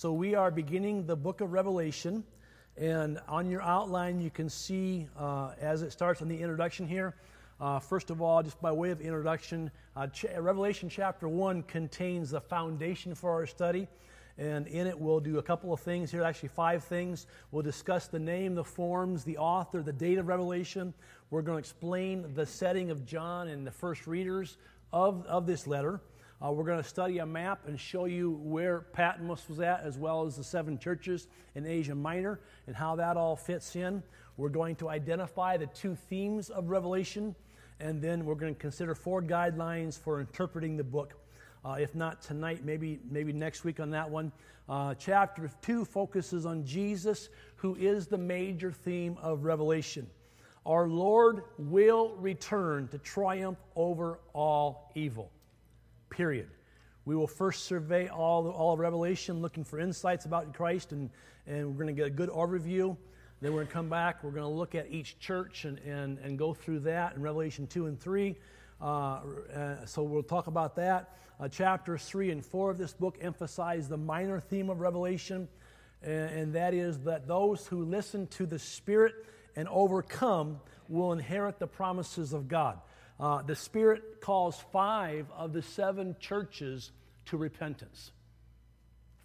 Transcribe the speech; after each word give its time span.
So 0.00 0.14
we 0.14 0.34
are 0.34 0.50
beginning 0.50 1.04
the 1.04 1.14
book 1.14 1.42
of 1.42 1.52
Revelation. 1.52 2.24
And 2.78 3.20
on 3.28 3.50
your 3.50 3.60
outline, 3.60 4.18
you 4.18 4.30
can 4.30 4.48
see 4.48 5.06
uh, 5.14 5.50
as 5.60 5.82
it 5.82 5.92
starts 5.92 6.22
in 6.22 6.28
the 6.28 6.40
introduction 6.40 6.88
here. 6.88 7.16
Uh, 7.60 7.80
first 7.80 8.08
of 8.08 8.22
all, 8.22 8.42
just 8.42 8.58
by 8.62 8.72
way 8.72 8.92
of 8.92 9.02
introduction, 9.02 9.70
uh, 9.94 10.06
Ch- 10.06 10.24
Revelation 10.38 10.88
chapter 10.88 11.28
1 11.28 11.64
contains 11.64 12.30
the 12.30 12.40
foundation 12.40 13.14
for 13.14 13.30
our 13.30 13.44
study. 13.44 13.88
And 14.38 14.66
in 14.68 14.86
it, 14.86 14.98
we'll 14.98 15.20
do 15.20 15.36
a 15.36 15.42
couple 15.42 15.70
of 15.70 15.80
things 15.80 16.10
here, 16.10 16.22
actually, 16.22 16.48
five 16.48 16.82
things. 16.82 17.26
We'll 17.50 17.62
discuss 17.62 18.06
the 18.06 18.18
name, 18.18 18.54
the 18.54 18.64
forms, 18.64 19.22
the 19.22 19.36
author, 19.36 19.82
the 19.82 19.92
date 19.92 20.16
of 20.16 20.28
Revelation. 20.28 20.94
We're 21.28 21.42
going 21.42 21.56
to 21.56 21.60
explain 21.60 22.32
the 22.32 22.46
setting 22.46 22.90
of 22.90 23.04
John 23.04 23.48
and 23.48 23.66
the 23.66 23.70
first 23.70 24.06
readers 24.06 24.56
of, 24.94 25.26
of 25.26 25.46
this 25.46 25.66
letter. 25.66 26.00
Uh, 26.42 26.50
we're 26.50 26.64
going 26.64 26.82
to 26.82 26.88
study 26.88 27.18
a 27.18 27.26
map 27.26 27.60
and 27.66 27.78
show 27.78 28.06
you 28.06 28.30
where 28.42 28.80
Patmos 28.80 29.46
was 29.46 29.60
at, 29.60 29.82
as 29.82 29.98
well 29.98 30.24
as 30.24 30.36
the 30.36 30.44
seven 30.44 30.78
churches 30.78 31.28
in 31.54 31.66
Asia 31.66 31.94
Minor 31.94 32.40
and 32.66 32.74
how 32.74 32.96
that 32.96 33.18
all 33.18 33.36
fits 33.36 33.76
in. 33.76 34.02
We're 34.38 34.48
going 34.48 34.74
to 34.76 34.88
identify 34.88 35.58
the 35.58 35.66
two 35.66 35.94
themes 35.94 36.48
of 36.48 36.70
Revelation, 36.70 37.34
and 37.78 38.00
then 38.00 38.24
we're 38.24 38.36
going 38.36 38.54
to 38.54 38.60
consider 38.60 38.94
four 38.94 39.20
guidelines 39.20 40.00
for 40.00 40.18
interpreting 40.18 40.78
the 40.78 40.84
book. 40.84 41.12
Uh, 41.62 41.76
if 41.78 41.94
not 41.94 42.22
tonight, 42.22 42.64
maybe, 42.64 43.00
maybe 43.10 43.34
next 43.34 43.64
week 43.64 43.78
on 43.78 43.90
that 43.90 44.08
one. 44.08 44.32
Uh, 44.66 44.94
chapter 44.94 45.50
2 45.60 45.84
focuses 45.84 46.46
on 46.46 46.64
Jesus, 46.64 47.28
who 47.56 47.74
is 47.74 48.06
the 48.06 48.16
major 48.16 48.72
theme 48.72 49.18
of 49.20 49.44
Revelation. 49.44 50.06
Our 50.64 50.88
Lord 50.88 51.42
will 51.58 52.16
return 52.16 52.88
to 52.88 52.98
triumph 52.98 53.58
over 53.76 54.20
all 54.32 54.90
evil 54.94 55.30
period. 56.10 56.50
We 57.04 57.16
will 57.16 57.26
first 57.26 57.64
survey 57.64 58.08
all, 58.08 58.48
all 58.50 58.74
of 58.74 58.78
Revelation, 58.78 59.40
looking 59.40 59.64
for 59.64 59.80
insights 59.80 60.26
about 60.26 60.52
Christ, 60.52 60.92
and, 60.92 61.10
and 61.46 61.68
we're 61.68 61.84
going 61.84 61.94
to 61.94 62.00
get 62.00 62.06
a 62.06 62.10
good 62.10 62.28
overview. 62.28 62.96
Then 63.40 63.52
we're 63.52 63.60
going 63.60 63.68
to 63.68 63.72
come 63.72 63.88
back. 63.88 64.22
We're 64.22 64.32
going 64.32 64.42
to 64.42 64.48
look 64.48 64.74
at 64.74 64.90
each 64.90 65.18
church 65.18 65.64
and, 65.64 65.78
and, 65.78 66.18
and 66.18 66.38
go 66.38 66.52
through 66.52 66.80
that 66.80 67.16
in 67.16 67.22
Revelation 67.22 67.66
2 67.66 67.86
and 67.86 67.98
3. 67.98 68.36
Uh, 68.80 68.84
uh, 68.84 69.86
so 69.86 70.02
we'll 70.02 70.22
talk 70.22 70.46
about 70.46 70.76
that. 70.76 71.16
Uh, 71.38 71.48
chapters 71.48 72.04
3 72.04 72.32
and 72.32 72.44
4 72.44 72.70
of 72.70 72.78
this 72.78 72.92
book 72.92 73.16
emphasize 73.22 73.88
the 73.88 73.96
minor 73.96 74.40
theme 74.40 74.68
of 74.68 74.80
Revelation, 74.80 75.48
and, 76.02 76.30
and 76.30 76.54
that 76.54 76.74
is 76.74 76.98
that 77.00 77.26
those 77.26 77.66
who 77.66 77.84
listen 77.84 78.26
to 78.26 78.44
the 78.44 78.58
Spirit 78.58 79.14
and 79.56 79.66
overcome 79.68 80.60
will 80.88 81.12
inherit 81.12 81.58
the 81.58 81.66
promises 81.66 82.34
of 82.34 82.46
God. 82.46 82.78
Uh, 83.20 83.42
the 83.42 83.54
Spirit 83.54 84.22
calls 84.22 84.58
five 84.72 85.26
of 85.36 85.52
the 85.52 85.60
seven 85.60 86.16
churches 86.18 86.90
to 87.26 87.36
repentance. 87.36 88.12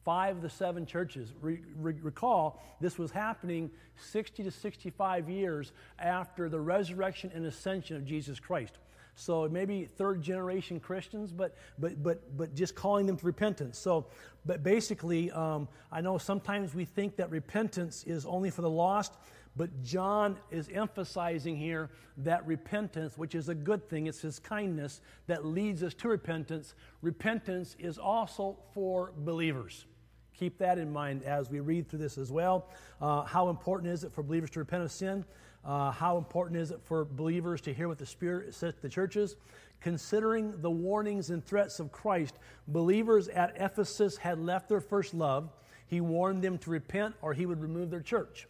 Five 0.04 0.36
of 0.36 0.42
the 0.42 0.50
seven 0.50 0.86
churches. 0.86 1.34
Re- 1.42 1.62
re- 1.78 1.96
recall, 2.02 2.62
this 2.82 3.00
was 3.00 3.10
happening 3.10 3.72
60 4.12 4.44
to 4.44 4.52
65 4.52 5.30
years 5.30 5.72
after 5.98 6.50
the 6.50 6.60
resurrection 6.60 7.32
and 7.34 7.46
ascension 7.46 7.96
of 7.96 8.06
Jesus 8.06 8.40
Christ. 8.40 8.78
So 9.16 9.48
maybe 9.48 9.86
third 9.86 10.22
generation 10.22 10.82
Christians, 10.82 11.32
but, 11.32 11.56
but, 11.80 12.04
but, 12.04 12.38
but 12.38 12.54
just 12.54 12.76
calling 12.76 13.06
them 13.06 13.16
to 13.16 13.26
repentance. 13.26 13.78
So, 13.80 14.08
but 14.46 14.62
basically, 14.62 15.32
um, 15.32 15.70
I 15.90 16.02
know 16.02 16.18
sometimes 16.18 16.76
we 16.76 16.84
think 16.84 17.16
that 17.16 17.32
repentance 17.32 18.04
is 18.06 18.26
only 18.26 18.50
for 18.50 18.62
the 18.62 18.70
lost, 18.70 19.14
but 19.58 19.84
John 19.84 20.38
is 20.52 20.70
emphasizing 20.74 21.56
here 21.56 21.90
that 22.18 22.46
repentance, 22.46 23.18
which 23.18 23.36
is 23.36 23.48
a 23.48 23.56
good 23.56 23.90
thing, 23.90 24.08
it's 24.08 24.22
his 24.22 24.38
kindness 24.38 25.02
that 25.28 25.46
leads 25.46 25.82
us 25.82 25.94
to 25.96 26.10
repentance. 26.10 26.76
Repentance 27.02 27.76
is 27.80 27.98
also 27.98 28.58
for 28.74 29.14
believers. 29.18 29.86
Keep 30.38 30.58
that 30.58 30.78
in 30.78 30.92
mind 30.92 31.24
as 31.24 31.50
we 31.50 31.62
read 31.62 31.90
through 31.90 32.00
this 32.00 32.18
as 32.18 32.32
well. 32.32 32.68
Uh, 33.02 33.24
how 33.24 33.48
important 33.50 33.92
is 33.94 34.04
it 34.04 34.12
for 34.12 34.22
believers 34.22 34.50
to 34.52 34.60
repent 34.60 34.84
of 34.84 34.92
sin? 34.92 35.24
Uh, 35.64 35.90
how 35.90 36.18
important 36.18 36.60
is 36.60 36.72
it 36.72 36.82
for 36.84 37.06
believers 37.06 37.62
to 37.62 37.74
hear 37.74 37.88
what 37.88 37.98
the 37.98 38.06
Spirit 38.06 38.54
says 38.54 38.74
to 38.76 38.82
the 38.82 38.90
churches? 38.90 39.38
Considering 39.80 40.54
the 40.62 40.70
warnings 40.70 41.30
and 41.30 41.46
threats 41.46 41.80
of 41.80 41.92
Christ, 41.92 42.36
believers 42.68 43.30
at 43.30 43.56
Ephesus 43.56 44.18
had 44.18 44.38
left 44.38 44.68
their 44.68 44.82
first 44.82 45.14
love. 45.14 45.54
He 45.88 46.02
warned 46.02 46.42
them 46.42 46.58
to 46.60 46.70
repent 46.70 47.16
or 47.22 47.34
he 47.34 47.46
would 47.46 47.62
remove 47.62 47.90
their 47.90 48.02
church 48.02 48.48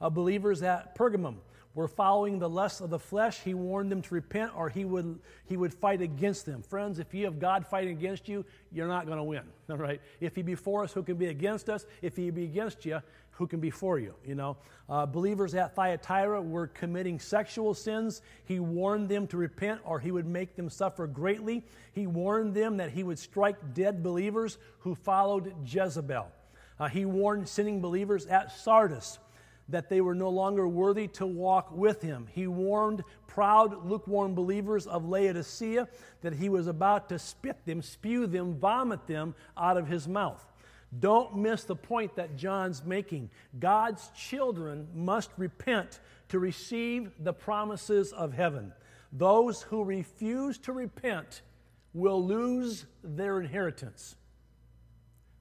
uh, 0.00 0.10
believers 0.10 0.62
at 0.62 0.94
Pergamum 0.96 1.36
were 1.74 1.86
following 1.86 2.40
the 2.40 2.48
lusts 2.48 2.80
of 2.80 2.90
the 2.90 2.98
flesh, 2.98 3.38
he 3.38 3.54
warned 3.54 3.92
them 3.92 4.02
to 4.02 4.14
repent 4.14 4.50
or 4.56 4.68
he 4.68 4.84
would, 4.84 5.16
he 5.46 5.56
would 5.56 5.72
fight 5.72 6.02
against 6.02 6.44
them. 6.44 6.60
Friends, 6.60 6.98
if 6.98 7.14
you 7.14 7.24
have 7.26 7.38
God 7.38 7.64
fighting 7.64 7.96
against 7.96 8.28
you, 8.28 8.44
you're 8.72 8.88
not 8.88 9.06
going 9.06 9.18
to 9.18 9.24
win. 9.24 9.44
All 9.70 9.76
right? 9.76 10.00
If 10.20 10.34
he 10.34 10.42
be 10.42 10.56
for 10.56 10.82
us, 10.82 10.92
who 10.92 11.04
can 11.04 11.16
be 11.16 11.26
against 11.26 11.68
us? 11.68 11.86
If 12.02 12.16
he 12.16 12.30
be 12.30 12.44
against 12.44 12.84
you, 12.84 13.00
who 13.30 13.46
can 13.46 13.60
be 13.60 13.70
for 13.70 14.00
you? 14.00 14.14
You 14.26 14.34
know, 14.34 14.56
uh, 14.88 15.06
believers 15.06 15.54
at 15.54 15.76
Thyatira 15.76 16.42
were 16.42 16.66
committing 16.66 17.20
sexual 17.20 17.72
sins. 17.74 18.22
He 18.44 18.58
warned 18.58 19.08
them 19.08 19.28
to 19.28 19.36
repent, 19.36 19.80
or 19.84 20.00
he 20.00 20.10
would 20.10 20.26
make 20.26 20.56
them 20.56 20.68
suffer 20.68 21.06
greatly. 21.06 21.62
He 21.92 22.08
warned 22.08 22.54
them 22.54 22.78
that 22.78 22.90
he 22.90 23.04
would 23.04 23.20
strike 23.20 23.74
dead 23.74 24.02
believers 24.02 24.58
who 24.80 24.96
followed 24.96 25.54
Jezebel. 25.64 26.26
Uh, 26.80 26.88
he 26.88 27.04
warned 27.04 27.48
sinning 27.48 27.80
believers 27.80 28.26
at 28.26 28.50
Sardis 28.50 29.20
that 29.68 29.88
they 29.88 30.00
were 30.00 30.14
no 30.14 30.30
longer 30.30 30.66
worthy 30.66 31.08
to 31.08 31.26
walk 31.26 31.70
with 31.70 32.00
him. 32.00 32.26
He 32.32 32.46
warned 32.46 33.04
proud, 33.26 33.84
lukewarm 33.84 34.34
believers 34.34 34.86
of 34.86 35.08
Laodicea 35.08 35.88
that 36.22 36.32
he 36.32 36.48
was 36.48 36.66
about 36.66 37.08
to 37.10 37.18
spit 37.18 37.64
them, 37.66 37.82
spew 37.82 38.26
them, 38.26 38.54
vomit 38.54 39.06
them 39.06 39.34
out 39.56 39.76
of 39.76 39.86
his 39.86 40.08
mouth. 40.08 40.44
Don't 41.00 41.36
miss 41.36 41.64
the 41.64 41.76
point 41.76 42.16
that 42.16 42.36
John's 42.36 42.82
making. 42.82 43.28
God's 43.58 44.10
children 44.16 44.88
must 44.94 45.30
repent 45.36 46.00
to 46.28 46.38
receive 46.38 47.10
the 47.20 47.32
promises 47.34 48.12
of 48.12 48.32
heaven. 48.32 48.72
Those 49.12 49.62
who 49.62 49.84
refuse 49.84 50.56
to 50.58 50.72
repent 50.72 51.42
will 51.92 52.24
lose 52.24 52.86
their 53.04 53.40
inheritance. 53.40 54.16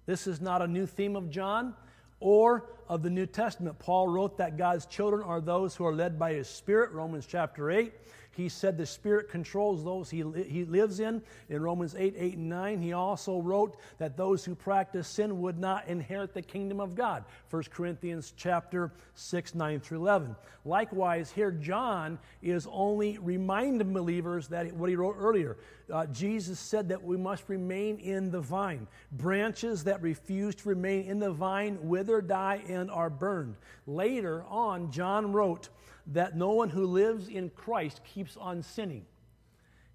This 0.05 0.27
is 0.27 0.41
not 0.41 0.61
a 0.61 0.67
new 0.67 0.85
theme 0.85 1.15
of 1.15 1.29
John 1.29 1.75
or 2.19 2.65
of 2.87 3.03
the 3.03 3.09
New 3.09 3.25
Testament. 3.25 3.79
Paul 3.79 4.07
wrote 4.07 4.37
that 4.37 4.57
God's 4.57 4.85
children 4.85 5.23
are 5.23 5.41
those 5.41 5.75
who 5.75 5.85
are 5.85 5.93
led 5.93 6.17
by 6.17 6.33
his 6.33 6.47
Spirit, 6.47 6.91
Romans 6.91 7.25
chapter 7.25 7.69
8. 7.69 7.93
He 8.31 8.49
said 8.49 8.77
the 8.77 8.85
Spirit 8.85 9.31
controls 9.31 9.83
those 9.83 10.11
he, 10.11 10.23
he 10.47 10.63
lives 10.63 10.99
in, 10.99 11.23
in 11.49 11.59
Romans 11.59 11.95
8, 11.97 12.13
8, 12.15 12.37
and 12.37 12.49
9. 12.49 12.81
He 12.83 12.93
also 12.93 13.41
wrote 13.41 13.77
that 13.97 14.15
those 14.15 14.45
who 14.45 14.53
practice 14.53 15.07
sin 15.07 15.41
would 15.41 15.57
not 15.57 15.87
inherit 15.87 16.35
the 16.35 16.43
kingdom 16.43 16.79
of 16.79 16.93
God, 16.93 17.25
1 17.49 17.63
Corinthians 17.71 18.33
chapter 18.37 18.91
6, 19.15 19.55
9 19.55 19.79
through 19.79 19.97
11. 19.97 20.35
Likewise, 20.65 21.31
here 21.31 21.51
John 21.51 22.19
is 22.43 22.67
only 22.71 23.17
reminding 23.17 23.91
believers 23.91 24.49
that 24.49 24.71
what 24.73 24.89
he 24.89 24.95
wrote 24.95 25.15
earlier. 25.17 25.57
Uh, 25.91 26.05
Jesus 26.07 26.59
said 26.59 26.89
that 26.89 27.03
we 27.03 27.15
must 27.15 27.47
remain 27.47 27.97
in 27.99 28.29
the 28.29 28.41
vine. 28.41 28.87
Branches 29.11 29.85
that 29.85 30.01
refuse 30.01 30.55
to 30.55 30.69
remain 30.69 31.05
in 31.05 31.19
the 31.19 31.31
vine 31.31 31.77
wither, 31.81 32.21
die, 32.21 32.61
and 32.67 32.91
are 32.91 33.09
burned. 33.09 33.55
Later 33.85 34.43
on, 34.49 34.91
John 34.91 35.31
wrote, 35.31 35.69
that 36.07 36.35
no 36.35 36.51
one 36.51 36.69
who 36.69 36.85
lives 36.85 37.27
in 37.27 37.49
Christ 37.49 38.01
keeps 38.03 38.37
on 38.37 38.63
sinning. 38.63 39.05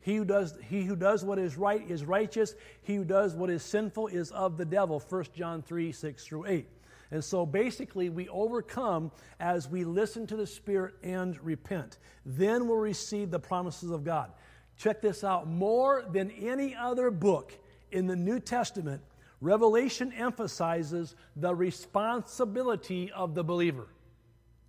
He 0.01 0.17
who, 0.17 0.25
does, 0.25 0.59
he 0.69 0.83
who 0.83 0.97
does 0.97 1.25
what 1.25 1.39
is 1.39 1.57
right 1.57 1.89
is 1.89 2.05
righteous. 2.05 2.55
He 2.83 2.97
who 2.97 3.05
does 3.05 3.35
what 3.35 3.51
is 3.51 3.63
sinful 3.63 4.09
is 4.09 4.31
of 4.33 4.57
the 4.57 4.65
devil. 4.65 5.01
1 5.01 5.25
John 5.35 5.63
3 5.63 5.93
6 5.93 6.25
through 6.25 6.47
8. 6.47 6.69
And 7.13 7.23
so 7.23 7.47
basically, 7.47 8.09
we 8.09 8.29
overcome 8.29 9.13
as 9.39 9.69
we 9.69 9.85
listen 9.85 10.27
to 10.29 10.37
the 10.37 10.47
Spirit 10.47 10.95
and 11.03 11.39
repent. 11.45 11.99
Then 12.25 12.67
we'll 12.67 12.79
receive 12.79 13.31
the 13.31 13.39
promises 13.39 13.91
of 13.91 14.03
God. 14.03 14.33
Check 14.77 15.01
this 15.01 15.23
out 15.23 15.49
more 15.49 16.05
than 16.11 16.31
any 16.31 16.75
other 16.75 17.11
book 17.11 17.53
in 17.91 18.07
the 18.07 18.17
New 18.17 18.41
Testament, 18.41 19.03
Revelation 19.41 20.13
emphasizes 20.13 21.15
the 21.37 21.55
responsibility 21.55 23.11
of 23.13 23.35
the 23.35 23.45
believer. 23.45 23.89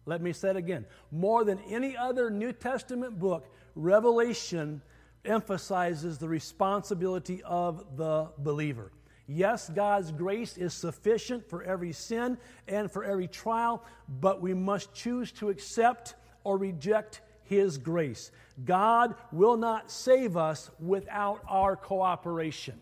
Let 0.05 0.21
me 0.21 0.33
say 0.33 0.49
it 0.49 0.55
again. 0.55 0.85
More 1.11 1.43
than 1.43 1.59
any 1.69 1.95
other 1.95 2.29
New 2.29 2.51
Testament 2.51 3.19
book, 3.19 3.47
Revelation 3.75 4.81
emphasizes 5.25 6.17
the 6.17 6.27
responsibility 6.27 7.41
of 7.43 7.95
the 7.95 8.29
believer. 8.39 8.91
Yes, 9.27 9.69
God's 9.69 10.11
grace 10.11 10.57
is 10.57 10.73
sufficient 10.73 11.47
for 11.47 11.63
every 11.63 11.93
sin 11.93 12.37
and 12.67 12.91
for 12.91 13.05
every 13.05 13.27
trial, 13.27 13.85
but 14.19 14.41
we 14.41 14.53
must 14.53 14.93
choose 14.93 15.31
to 15.33 15.49
accept 15.49 16.15
or 16.43 16.57
reject 16.57 17.21
His 17.45 17.77
grace. 17.77 18.31
God 18.65 19.15
will 19.31 19.57
not 19.57 19.91
save 19.91 20.37
us 20.37 20.69
without 20.79 21.41
our 21.47 21.75
cooperation. 21.75 22.79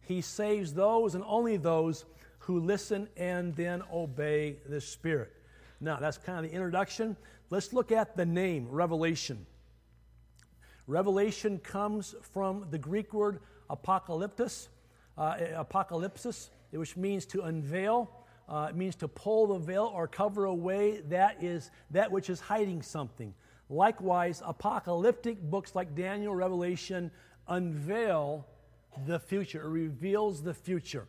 He 0.00 0.20
saves 0.20 0.74
those 0.74 1.14
and 1.14 1.22
only 1.26 1.56
those 1.56 2.04
who 2.40 2.58
listen 2.58 3.08
and 3.16 3.54
then 3.54 3.82
obey 3.92 4.56
the 4.68 4.80
Spirit. 4.80 5.32
Now, 5.80 5.96
that's 5.96 6.18
kind 6.18 6.44
of 6.44 6.50
the 6.50 6.54
introduction. 6.54 7.16
Let's 7.48 7.72
look 7.72 7.92
at 7.92 8.16
the 8.16 8.26
name, 8.26 8.68
Revelation. 8.68 9.46
Revelation 10.86 11.58
comes 11.58 12.14
from 12.32 12.66
the 12.70 12.78
Greek 12.78 13.14
word 13.14 13.40
apocalyptus, 13.70 14.68
uh, 15.16 15.36
apocalypsis, 15.54 16.50
which 16.72 16.96
means 16.96 17.24
to 17.26 17.42
unveil. 17.42 18.10
Uh, 18.48 18.66
it 18.70 18.76
means 18.76 18.96
to 18.96 19.08
pull 19.08 19.46
the 19.46 19.58
veil 19.58 19.90
or 19.94 20.08
cover 20.08 20.46
away 20.46 21.02
that 21.08 21.42
is 21.42 21.70
that 21.90 22.10
which 22.10 22.28
is 22.28 22.40
hiding 22.40 22.82
something. 22.82 23.32
Likewise, 23.68 24.42
apocalyptic 24.44 25.40
books 25.40 25.74
like 25.74 25.94
Daniel, 25.94 26.34
Revelation 26.34 27.10
unveil 27.46 28.46
the 29.06 29.18
future, 29.18 29.62
it 29.62 29.68
reveals 29.68 30.42
the 30.42 30.54
future. 30.54 31.06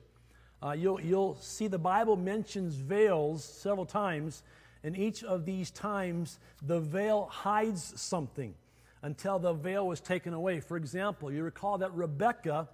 Uh, 0.64 0.74
you'll, 0.74 1.02
you'll 1.02 1.36
see 1.36 1.68
the 1.68 1.80
Bible 1.80 2.16
mentions 2.16 2.76
veils 2.76 3.44
several 3.44 3.86
times, 3.86 4.44
and 4.84 4.96
each 4.96 5.24
of 5.24 5.46
these 5.46 5.72
times 5.72 6.38
the 6.62 6.80
veil 6.80 7.28
hides 7.32 8.00
something 8.00 8.54
until 9.02 9.40
the 9.40 9.54
veil 9.54 9.88
was 9.88 10.00
taken 10.00 10.34
away. 10.34 10.60
For 10.60 10.78
example, 10.78 11.32
you 11.32 11.44
recall 11.44 11.80
that 11.80 11.92
Rebecca 11.94 12.70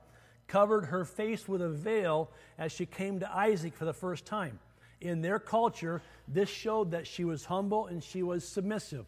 covered 0.47 0.85
her 0.85 1.05
face 1.05 1.47
with 1.47 1.61
a 1.61 1.69
veil 1.69 2.31
as 2.57 2.71
she 2.71 2.85
came 2.85 3.19
to 3.19 3.35
Isaac 3.35 3.75
for 3.75 3.85
the 3.85 3.93
first 3.93 4.25
time. 4.25 4.59
In 5.01 5.21
their 5.21 5.39
culture, 5.39 6.01
this 6.27 6.49
showed 6.49 6.91
that 6.91 7.05
she 7.05 7.23
was 7.23 7.45
humble 7.45 7.87
and 7.87 8.03
she 8.03 8.23
was 8.23 8.47
submissive. 8.47 9.05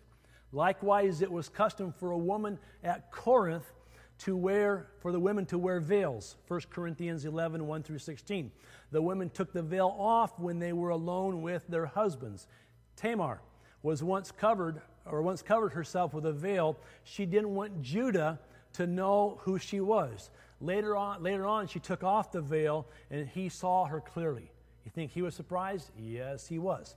Likewise, 0.52 1.22
it 1.22 1.32
was 1.32 1.50
custom 1.50 1.94
for 1.94 2.12
a 2.12 2.18
woman 2.18 2.60
at 2.84 3.12
Corinth 3.12 3.72
to 4.20 4.36
wear, 4.36 4.88
for 5.00 5.12
the 5.12 5.20
women 5.20 5.46
to 5.46 5.58
wear 5.58 5.80
veils. 5.80 6.36
1 6.48 6.62
Corinthians 6.70 7.26
11, 7.26 7.66
1 7.66 7.84
through 7.84 8.00
16. 8.00 8.52
The 8.92 9.02
women 9.02 9.30
took 9.30 9.54
the 9.54 9.62
veil 9.62 9.96
off 9.98 10.38
when 10.38 10.60
they 10.60 10.74
were 10.74 10.90
alone 10.90 11.42
with 11.42 11.66
their 11.68 11.86
husbands. 11.86 12.48
Tamar 12.96 13.42
was 13.82 14.04
once 14.04 14.32
covered, 14.32 14.82
or 15.06 15.22
once 15.22 15.42
covered 15.42 15.72
herself 15.74 16.14
with 16.14 16.26
a 16.26 16.34
veil. 16.34 16.78
She 17.04 17.26
didn't 17.26 17.56
want 17.56 17.82
Judah 17.82 18.40
to 18.74 18.86
know 18.86 19.40
who 19.44 19.58
she 19.58 19.80
was. 19.80 20.30
Later 20.62 20.96
on, 20.96 21.24
later 21.24 21.46
on, 21.46 21.68
she 21.68 21.80
took 21.80 22.04
off 22.04 22.32
the 22.32 22.42
veil 22.42 22.88
and 23.10 23.28
he 23.28 23.50
saw 23.50 23.86
her 23.86 24.02
clearly. 24.02 24.52
You 24.86 24.92
think 24.92 25.12
he 25.12 25.22
was 25.22 25.36
surprised? 25.36 25.92
Yes, 26.00 26.48
he 26.48 26.58
was. 26.58 26.96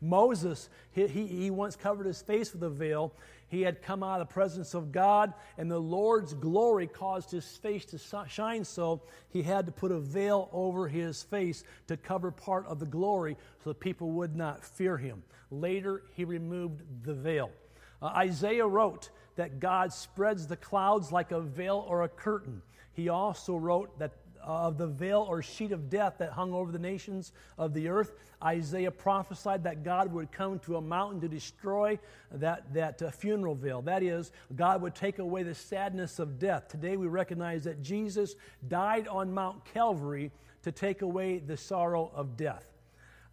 Moses, 0.00 0.68
he, 0.90 1.06
he, 1.06 1.26
he, 1.26 1.50
once 1.50 1.76
covered 1.76 2.06
his 2.06 2.20
face 2.20 2.52
with 2.52 2.62
a 2.62 2.68
veil. 2.68 3.14
He 3.48 3.62
had 3.62 3.80
come 3.80 4.02
out 4.02 4.20
of 4.20 4.28
the 4.28 4.34
presence 4.34 4.74
of 4.74 4.92
God, 4.92 5.32
and 5.56 5.70
the 5.70 5.78
Lord's 5.78 6.34
glory 6.34 6.86
caused 6.86 7.30
his 7.30 7.46
face 7.56 7.86
to 7.86 8.26
shine 8.28 8.64
so 8.64 9.02
he 9.30 9.42
had 9.42 9.66
to 9.66 9.72
put 9.72 9.92
a 9.92 9.98
veil 9.98 10.50
over 10.52 10.88
his 10.88 11.22
face 11.22 11.64
to 11.86 11.96
cover 11.96 12.30
part 12.30 12.66
of 12.66 12.78
the 12.78 12.86
glory 12.86 13.36
so 13.64 13.70
that 13.70 13.80
people 13.80 14.10
would 14.10 14.36
not 14.36 14.64
fear 14.64 14.98
him. 14.98 15.22
Later, 15.50 16.02
he 16.14 16.24
removed 16.24 16.82
the 17.02 17.14
veil. 17.14 17.50
Uh, 18.02 18.06
Isaiah 18.06 18.66
wrote 18.66 19.10
that 19.36 19.60
God 19.60 19.92
spreads 19.92 20.46
the 20.46 20.56
clouds 20.56 21.12
like 21.12 21.30
a 21.30 21.40
veil 21.40 21.84
or 21.88 22.02
a 22.02 22.08
curtain. 22.08 22.62
He 22.94 23.08
also 23.08 23.56
wrote 23.56 23.98
that 23.98 24.12
of 24.42 24.76
the 24.76 24.86
veil 24.86 25.24
or 25.28 25.42
sheet 25.42 25.72
of 25.72 25.88
death 25.88 26.14
that 26.18 26.32
hung 26.32 26.52
over 26.52 26.72
the 26.72 26.78
nations 26.78 27.32
of 27.58 27.72
the 27.74 27.88
earth. 27.88 28.12
Isaiah 28.42 28.90
prophesied 28.90 29.64
that 29.64 29.84
God 29.84 30.12
would 30.12 30.32
come 30.32 30.58
to 30.60 30.76
a 30.76 30.80
mountain 30.80 31.20
to 31.20 31.28
destroy 31.28 31.98
that, 32.32 32.72
that 32.74 33.00
uh, 33.00 33.10
funeral 33.10 33.54
veil. 33.54 33.82
That 33.82 34.02
is, 34.02 34.32
God 34.56 34.82
would 34.82 34.94
take 34.94 35.20
away 35.20 35.44
the 35.44 35.54
sadness 35.54 36.18
of 36.18 36.38
death. 36.38 36.68
Today 36.68 36.96
we 36.96 37.06
recognize 37.06 37.64
that 37.64 37.82
Jesus 37.82 38.34
died 38.66 39.06
on 39.06 39.32
Mount 39.32 39.64
Calvary 39.64 40.32
to 40.62 40.72
take 40.72 41.02
away 41.02 41.38
the 41.38 41.56
sorrow 41.56 42.10
of 42.14 42.36
death. 42.36 42.68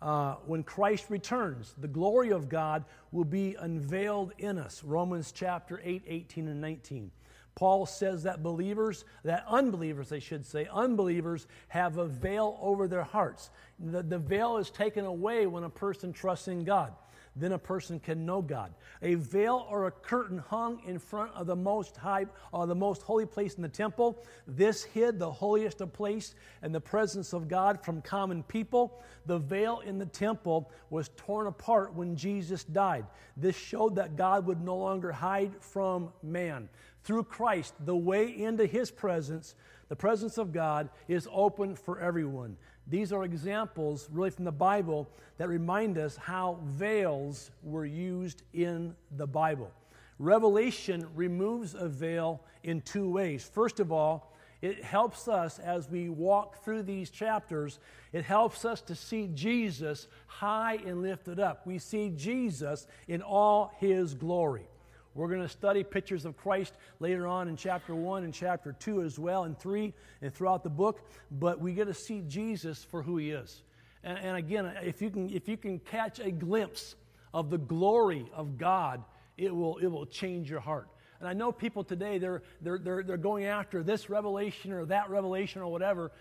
Uh, 0.01 0.35
when 0.45 0.63
Christ 0.63 1.07
returns, 1.09 1.73
the 1.77 1.87
glory 1.87 2.31
of 2.31 2.47
God 2.47 2.85
will 3.11 3.25
be 3.25 3.55
unveiled 3.59 4.31
in 4.37 4.57
us. 4.57 4.81
Romans 4.83 5.33
chapter 5.33 5.81
8, 5.83 6.03
18, 6.07 6.47
and 6.47 6.61
19. 6.61 7.11
Paul 7.55 7.85
says 7.85 8.23
that 8.23 8.41
believers, 8.41 9.05
that 9.23 9.45
unbelievers, 9.47 10.09
they 10.09 10.19
should 10.19 10.45
say, 10.45 10.67
unbelievers 10.71 11.47
have 11.67 11.97
a 11.97 12.05
veil 12.05 12.57
over 12.61 12.87
their 12.87 13.03
hearts. 13.03 13.49
The, 13.79 14.01
the 14.01 14.19
veil 14.19 14.57
is 14.57 14.69
taken 14.69 15.05
away 15.05 15.45
when 15.45 15.63
a 15.63 15.69
person 15.69 16.13
trusts 16.13 16.47
in 16.47 16.63
God. 16.63 16.93
Then 17.35 17.51
a 17.53 17.59
person 17.59 17.99
can 17.99 18.25
know 18.25 18.41
God. 18.41 18.73
A 19.01 19.15
veil 19.15 19.65
or 19.69 19.87
a 19.87 19.91
curtain 19.91 20.39
hung 20.39 20.81
in 20.85 20.99
front 20.99 21.31
of 21.33 21.47
the 21.47 21.55
most 21.55 21.95
high, 21.95 22.25
uh, 22.53 22.65
the 22.65 22.75
most 22.75 23.01
holy 23.01 23.25
place 23.25 23.55
in 23.55 23.61
the 23.61 23.69
temple. 23.69 24.23
This 24.47 24.83
hid 24.83 25.19
the 25.19 25.31
holiest 25.31 25.79
of 25.81 25.93
place 25.93 26.35
and 26.61 26.73
the 26.73 26.81
presence 26.81 27.33
of 27.33 27.47
God 27.47 27.83
from 27.83 28.01
common 28.01 28.43
people. 28.43 29.01
The 29.25 29.39
veil 29.39 29.81
in 29.85 29.99
the 29.99 30.05
temple 30.05 30.71
was 30.89 31.11
torn 31.15 31.47
apart 31.47 31.93
when 31.93 32.15
Jesus 32.15 32.63
died. 32.63 33.05
This 33.37 33.55
showed 33.55 33.95
that 33.95 34.17
God 34.17 34.45
would 34.45 34.61
no 34.61 34.75
longer 34.75 35.11
hide 35.11 35.53
from 35.61 36.11
man. 36.21 36.67
Through 37.03 37.23
Christ, 37.25 37.73
the 37.85 37.95
way 37.95 38.27
into 38.27 38.65
his 38.65 38.91
presence, 38.91 39.55
the 39.87 39.95
presence 39.95 40.37
of 40.37 40.51
God, 40.51 40.89
is 41.07 41.27
open 41.31 41.75
for 41.75 41.99
everyone. 41.99 42.57
These 42.87 43.13
are 43.13 43.23
examples, 43.23 44.09
really, 44.11 44.31
from 44.31 44.45
the 44.45 44.51
Bible 44.51 45.07
that 45.37 45.47
remind 45.47 45.97
us 45.97 46.17
how 46.17 46.59
veils 46.63 47.51
were 47.63 47.85
used 47.85 48.43
in 48.53 48.95
the 49.15 49.27
Bible. 49.27 49.71
Revelation 50.17 51.07
removes 51.15 51.75
a 51.75 51.87
veil 51.87 52.41
in 52.63 52.81
two 52.81 53.09
ways. 53.09 53.49
First 53.53 53.79
of 53.79 53.91
all, 53.91 54.35
it 54.61 54.83
helps 54.83 55.29
us 55.29 55.57
as 55.59 55.89
we 55.89 56.09
walk 56.09 56.63
through 56.63 56.83
these 56.83 57.09
chapters, 57.09 57.79
it 58.11 58.25
helps 58.25 58.65
us 58.65 58.81
to 58.81 58.95
see 58.95 59.29
Jesus 59.33 60.07
high 60.27 60.79
and 60.85 61.01
lifted 61.01 61.39
up. 61.39 61.65
We 61.65 61.79
see 61.79 62.09
Jesus 62.09 62.85
in 63.07 63.21
all 63.21 63.71
his 63.79 64.13
glory. 64.13 64.67
We're 65.15 65.27
going 65.27 65.41
to 65.41 65.49
study 65.49 65.83
pictures 65.83 66.25
of 66.25 66.37
Christ 66.37 66.73
later 66.99 67.27
on 67.27 67.47
in 67.47 67.55
chapter 67.55 67.95
1 67.95 68.23
and 68.23 68.33
chapter 68.33 68.73
2 68.73 69.01
as 69.01 69.17
well, 69.17 69.43
and 69.43 69.57
3 69.57 69.93
and 70.21 70.33
throughout 70.33 70.63
the 70.63 70.69
book, 70.69 71.09
but 71.31 71.59
we 71.59 71.73
get 71.73 71.85
to 71.85 71.93
see 71.93 72.21
Jesus 72.27 72.83
for 72.83 73.01
who 73.01 73.17
he 73.17 73.31
is. 73.31 73.63
And, 74.03 74.17
and 74.19 74.37
again, 74.37 74.71
if 74.83 75.01
you, 75.01 75.09
can, 75.09 75.29
if 75.29 75.47
you 75.49 75.57
can 75.57 75.79
catch 75.79 76.19
a 76.19 76.31
glimpse 76.31 76.95
of 77.33 77.49
the 77.49 77.57
glory 77.57 78.29
of 78.33 78.57
God, 78.57 79.03
it 79.37 79.55
will, 79.55 79.77
it 79.77 79.87
will 79.87 80.05
change 80.05 80.49
your 80.49 80.59
heart. 80.59 80.87
And 81.19 81.27
I 81.27 81.33
know 81.33 81.51
people 81.51 81.83
today, 81.83 82.17
they're, 82.17 82.43
they're, 82.61 82.77
they're, 82.77 83.03
they're 83.03 83.17
going 83.17 83.45
after 83.45 83.83
this 83.83 84.09
revelation 84.09 84.71
or 84.71 84.85
that 84.85 85.09
revelation 85.09 85.61
or 85.61 85.71
whatever. 85.71 86.11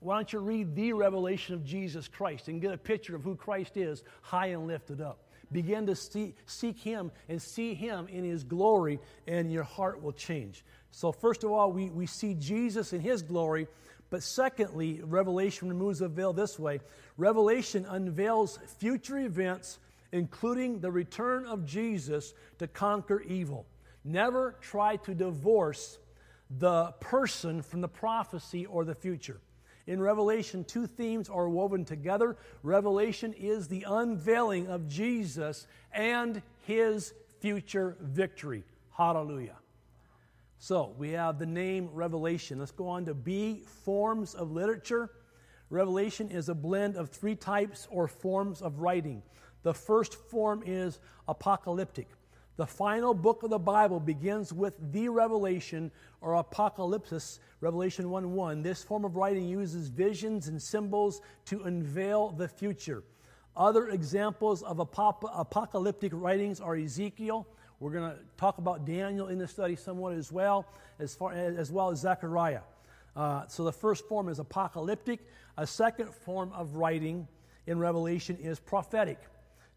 Why 0.00 0.16
don't 0.16 0.32
you 0.32 0.38
read 0.40 0.76
the 0.76 0.92
revelation 0.92 1.54
of 1.54 1.64
Jesus 1.64 2.08
Christ 2.08 2.48
and 2.48 2.60
get 2.60 2.72
a 2.72 2.78
picture 2.78 3.16
of 3.16 3.22
who 3.22 3.34
Christ 3.34 3.76
is, 3.76 4.04
high 4.22 4.48
and 4.48 4.66
lifted 4.66 5.00
up? 5.00 5.23
Begin 5.54 5.86
to 5.86 5.94
see, 5.94 6.34
seek 6.46 6.80
Him 6.80 7.12
and 7.28 7.40
see 7.40 7.74
Him 7.74 8.08
in 8.08 8.24
His 8.24 8.42
glory, 8.42 8.98
and 9.28 9.52
your 9.52 9.62
heart 9.62 10.02
will 10.02 10.12
change. 10.12 10.64
So, 10.90 11.12
first 11.12 11.44
of 11.44 11.52
all, 11.52 11.70
we, 11.70 11.90
we 11.90 12.06
see 12.06 12.34
Jesus 12.34 12.92
in 12.92 13.00
His 13.00 13.22
glory. 13.22 13.68
But 14.10 14.24
secondly, 14.24 15.00
Revelation 15.04 15.68
removes 15.68 16.00
the 16.00 16.08
veil 16.08 16.32
this 16.32 16.58
way 16.58 16.80
Revelation 17.16 17.86
unveils 17.88 18.58
future 18.78 19.18
events, 19.18 19.78
including 20.10 20.80
the 20.80 20.90
return 20.90 21.46
of 21.46 21.64
Jesus 21.64 22.34
to 22.58 22.66
conquer 22.66 23.20
evil. 23.20 23.64
Never 24.02 24.56
try 24.60 24.96
to 24.96 25.14
divorce 25.14 25.98
the 26.50 26.86
person 26.98 27.62
from 27.62 27.80
the 27.80 27.88
prophecy 27.88 28.66
or 28.66 28.84
the 28.84 28.94
future. 28.96 29.40
In 29.86 30.00
Revelation, 30.00 30.64
two 30.64 30.86
themes 30.86 31.28
are 31.28 31.48
woven 31.48 31.84
together. 31.84 32.36
Revelation 32.62 33.34
is 33.34 33.68
the 33.68 33.84
unveiling 33.86 34.66
of 34.66 34.88
Jesus 34.88 35.66
and 35.92 36.40
his 36.66 37.12
future 37.40 37.96
victory. 38.00 38.64
Hallelujah. 38.96 39.56
So 40.58 40.94
we 40.96 41.10
have 41.10 41.38
the 41.38 41.46
name 41.46 41.90
Revelation. 41.92 42.58
Let's 42.58 42.70
go 42.70 42.88
on 42.88 43.04
to 43.04 43.14
B 43.14 43.62
forms 43.84 44.34
of 44.34 44.50
literature. 44.50 45.10
Revelation 45.68 46.30
is 46.30 46.48
a 46.48 46.54
blend 46.54 46.96
of 46.96 47.10
three 47.10 47.34
types 47.34 47.86
or 47.90 48.08
forms 48.08 48.62
of 48.62 48.78
writing. 48.78 49.22
The 49.62 49.74
first 49.74 50.14
form 50.14 50.62
is 50.64 51.00
apocalyptic. 51.28 52.08
The 52.56 52.66
final 52.66 53.14
book 53.14 53.42
of 53.42 53.50
the 53.50 53.58
Bible 53.58 53.98
begins 53.98 54.52
with 54.52 54.76
the 54.92 55.08
revelation 55.08 55.90
or 56.20 56.34
apocalypse, 56.34 57.40
Revelation 57.60 58.10
1 58.10 58.32
1. 58.32 58.62
This 58.62 58.84
form 58.84 59.04
of 59.04 59.16
writing 59.16 59.48
uses 59.48 59.88
visions 59.88 60.46
and 60.46 60.62
symbols 60.62 61.20
to 61.46 61.62
unveil 61.64 62.30
the 62.30 62.46
future. 62.46 63.02
Other 63.56 63.88
examples 63.88 64.62
of 64.62 64.78
apocalyptic 64.78 66.12
writings 66.14 66.60
are 66.60 66.76
Ezekiel. 66.76 67.46
We're 67.80 67.90
going 67.90 68.10
to 68.10 68.18
talk 68.36 68.58
about 68.58 68.84
Daniel 68.84 69.28
in 69.28 69.38
the 69.38 69.48
study 69.48 69.74
somewhat 69.74 70.14
as 70.14 70.30
well, 70.30 70.66
as, 71.00 71.14
far, 71.14 71.32
as 71.32 71.72
well 71.72 71.90
as 71.90 72.00
Zechariah. 72.00 72.62
Uh, 73.16 73.46
so 73.48 73.64
the 73.64 73.72
first 73.72 74.06
form 74.06 74.28
is 74.28 74.38
apocalyptic. 74.38 75.20
A 75.56 75.66
second 75.66 76.14
form 76.14 76.52
of 76.52 76.76
writing 76.76 77.26
in 77.66 77.78
Revelation 77.78 78.36
is 78.40 78.60
prophetic. 78.60 79.18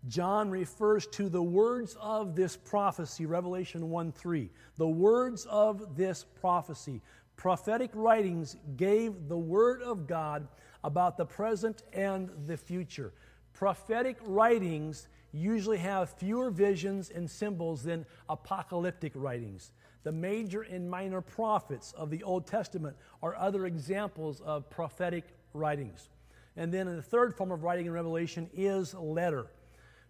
John 0.07 0.49
refers 0.49 1.07
to 1.07 1.29
the 1.29 1.41
words 1.41 1.97
of 1.99 2.35
this 2.35 2.55
prophecy, 2.55 3.25
Revelation 3.25 3.89
1 3.89 4.11
3. 4.11 4.49
The 4.77 4.87
words 4.87 5.45
of 5.45 5.97
this 5.97 6.25
prophecy. 6.39 7.01
Prophetic 7.35 7.91
writings 7.93 8.55
gave 8.77 9.27
the 9.27 9.37
word 9.37 9.81
of 9.81 10.07
God 10.07 10.47
about 10.83 11.17
the 11.17 11.25
present 11.25 11.83
and 11.93 12.29
the 12.47 12.57
future. 12.57 13.13
Prophetic 13.53 14.17
writings 14.23 15.07
usually 15.31 15.77
have 15.77 16.09
fewer 16.11 16.49
visions 16.49 17.09
and 17.09 17.29
symbols 17.29 17.83
than 17.83 18.05
apocalyptic 18.29 19.11
writings. 19.15 19.71
The 20.03 20.11
major 20.11 20.61
and 20.61 20.89
minor 20.89 21.21
prophets 21.21 21.91
of 21.93 22.09
the 22.09 22.23
Old 22.23 22.47
Testament 22.47 22.95
are 23.21 23.35
other 23.35 23.65
examples 23.65 24.41
of 24.41 24.69
prophetic 24.69 25.25
writings. 25.53 26.09
And 26.55 26.73
then 26.73 26.87
the 26.87 27.01
third 27.01 27.35
form 27.35 27.51
of 27.51 27.63
writing 27.63 27.87
in 27.87 27.91
Revelation 27.91 28.49
is 28.53 28.93
letter. 28.93 29.47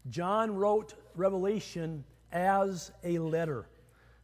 John 0.09 0.55
wrote 0.55 0.93
Revelation 1.15 2.03
as 2.31 2.91
a 3.03 3.19
letter 3.19 3.67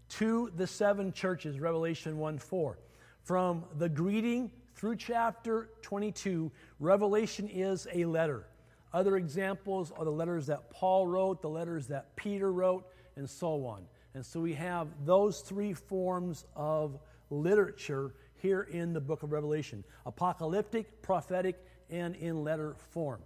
to 0.09 0.51
the 0.55 0.67
seven 0.67 1.11
churches, 1.11 1.59
Revelation 1.59 2.17
1 2.17 2.37
4. 2.37 2.77
From 3.23 3.63
the 3.77 3.89
greeting 3.89 4.51
through 4.75 4.97
chapter 4.97 5.69
22, 5.81 6.51
Revelation 6.79 7.47
is 7.47 7.87
a 7.93 8.05
letter. 8.05 8.45
Other 8.93 9.17
examples 9.17 9.91
are 9.91 10.05
the 10.05 10.11
letters 10.11 10.45
that 10.47 10.69
Paul 10.69 11.07
wrote, 11.07 11.41
the 11.41 11.49
letters 11.49 11.87
that 11.87 12.15
Peter 12.15 12.51
wrote, 12.51 12.85
and 13.15 13.27
so 13.27 13.65
on. 13.65 13.85
And 14.13 14.25
so 14.25 14.39
we 14.39 14.53
have 14.53 14.87
those 15.05 15.41
three 15.41 15.73
forms 15.73 16.45
of 16.55 16.99
literature 17.29 18.13
here 18.35 18.63
in 18.63 18.93
the 18.93 19.01
book 19.01 19.23
of 19.23 19.31
Revelation 19.31 19.83
apocalyptic, 20.05 21.01
prophetic, 21.01 21.65
and 21.89 22.15
in 22.15 22.43
letter 22.43 22.75
form. 22.91 23.21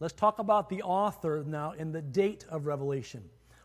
Let's 0.00 0.14
talk 0.14 0.38
about 0.38 0.68
the 0.68 0.82
author 0.82 1.42
now 1.44 1.74
and 1.76 1.92
the 1.92 2.02
date 2.02 2.46
of 2.48 2.66
Revelation. 2.66 3.24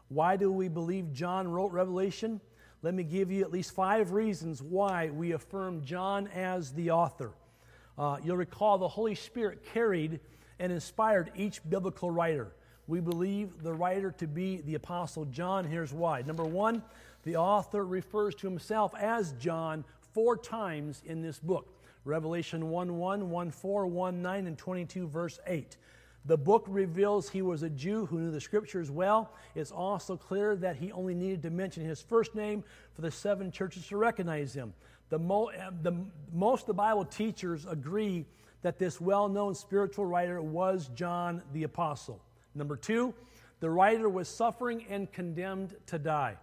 Why 0.09 0.35
do 0.35 0.51
we 0.51 0.67
believe 0.67 1.13
John 1.13 1.47
wrote 1.47 1.71
Revelation? 1.71 2.41
Let 2.81 2.95
me 2.95 3.03
give 3.03 3.31
you 3.31 3.41
at 3.41 3.51
least 3.51 3.75
five 3.75 4.13
reasons 4.13 4.59
why 4.59 5.11
we 5.11 5.33
affirm 5.33 5.85
John 5.85 6.27
as 6.33 6.73
the 6.73 6.89
author. 6.89 7.33
Uh, 7.99 8.17
you'll 8.23 8.37
recall 8.37 8.79
the 8.79 8.87
Holy 8.87 9.13
Spirit 9.13 9.63
carried 9.73 10.19
and 10.57 10.71
inspired 10.71 11.31
each 11.35 11.61
biblical 11.69 12.09
writer. 12.09 12.55
We 12.87 12.99
believe 12.99 13.61
the 13.61 13.73
writer 13.73 14.11
to 14.13 14.27
be 14.27 14.61
the 14.61 14.73
Apostle 14.73 15.25
John. 15.25 15.65
Here's 15.65 15.93
why. 15.93 16.23
Number 16.23 16.43
one, 16.43 16.81
the 17.23 17.35
author 17.35 17.85
refers 17.85 18.33
to 18.35 18.47
himself 18.47 18.95
as 18.95 19.33
John 19.33 19.85
four 20.13 20.35
times 20.35 21.03
in 21.05 21.21
this 21.21 21.39
book 21.39 21.69
Revelation 22.05 22.69
1 22.69 22.97
1, 22.97 23.29
1 23.29 23.51
4, 23.51 23.87
1 23.87 24.21
9, 24.21 24.47
and 24.47 24.57
22, 24.57 25.07
verse 25.07 25.39
8. 25.45 25.77
The 26.25 26.37
book 26.37 26.65
reveals 26.67 27.29
he 27.29 27.41
was 27.41 27.63
a 27.63 27.69
Jew 27.69 28.05
who 28.05 28.19
knew 28.19 28.31
the 28.31 28.39
scriptures 28.39 28.89
well. 28.89 29.33
It's 29.55 29.71
also 29.71 30.15
clear 30.15 30.55
that 30.57 30.77
he 30.77 30.91
only 30.91 31.13
needed 31.13 31.41
to 31.43 31.49
mention 31.49 31.83
his 31.83 32.01
first 32.01 32.33
name 32.33 32.63
for 32.93 33.01
the 33.01 33.11
seven 33.11 33.51
churches 33.51 33.87
to 33.87 33.97
recognize 33.97 34.53
him. 34.53 34.73
The, 35.09 35.19
mo- 35.19 35.51
um, 35.59 35.79
the 35.81 35.93
most 36.31 36.61
of 36.61 36.67
the 36.67 36.73
Bible 36.75 37.03
teachers 37.03 37.65
agree 37.65 38.25
that 38.61 38.79
this 38.79 39.01
well 39.01 39.27
known 39.27 39.53
spiritual 39.53 40.05
writer 40.05 40.41
was 40.41 40.89
John 40.95 41.41
the 41.51 41.63
Apostle. 41.63 42.21
Number 42.55 42.77
two, 42.77 43.13
the 43.59 43.69
writer 43.69 44.07
was 44.07 44.29
suffering 44.29 44.85
and 44.89 45.11
condemned 45.11 45.75
to 45.87 45.99
die. 45.99 46.37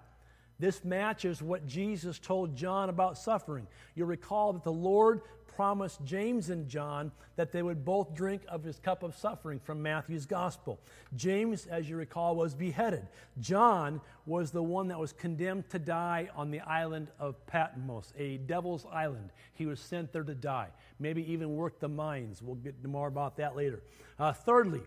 This 0.59 0.85
matches 0.85 1.43
what 1.43 1.67
Jesus 1.67 2.19
told 2.19 2.55
John 2.55 2.91
about 2.91 3.17
suffering. 3.17 3.67
You'll 3.95 4.09
recall 4.09 4.53
that 4.53 4.63
the 4.63 4.73
Lord 4.73 5.23
promised 5.61 6.03
James 6.07 6.49
and 6.49 6.67
John 6.71 7.13
that 7.37 7.53
they 7.53 7.63
would 7.63 7.85
both 7.85 8.15
drink 8.15 8.41
of 8.49 8.65
his 8.65 8.79
cup 8.79 9.03
of 9.03 9.15
suffering 9.15 9.61
from 9.61 9.83
Matthew's 9.83 10.25
gospel. 10.25 10.81
James, 11.15 11.67
as 11.67 11.87
you 11.87 11.99
recall, 11.99 12.35
was 12.35 12.55
beheaded. 12.55 13.07
John 13.41 14.01
was 14.25 14.53
the 14.53 14.63
one 14.63 14.89
that 14.89 14.99
was 14.99 15.13
condemned 15.13 15.69
to 15.69 15.79
die 15.79 16.31
on 16.35 16.51
the 16.51 16.61
island 16.61 17.09
of 17.19 17.47
Patmos, 17.47 18.15
a 18.17 18.39
devil's 18.39 18.87
island. 18.91 19.33
He 19.53 19.67
was 19.67 19.81
sent 19.81 20.15
there 20.15 20.23
to 20.23 20.35
die, 20.35 20.69
maybe 20.99 21.31
even 21.31 21.55
work 21.55 21.79
the 21.79 21.91
mines. 21.91 22.41
We'll 22.41 22.55
get 22.55 22.83
more 22.83 23.09
about 23.09 23.37
that 23.37 23.55
later. 23.55 23.83
Uh, 24.19 24.33
thirdly, 24.33 24.81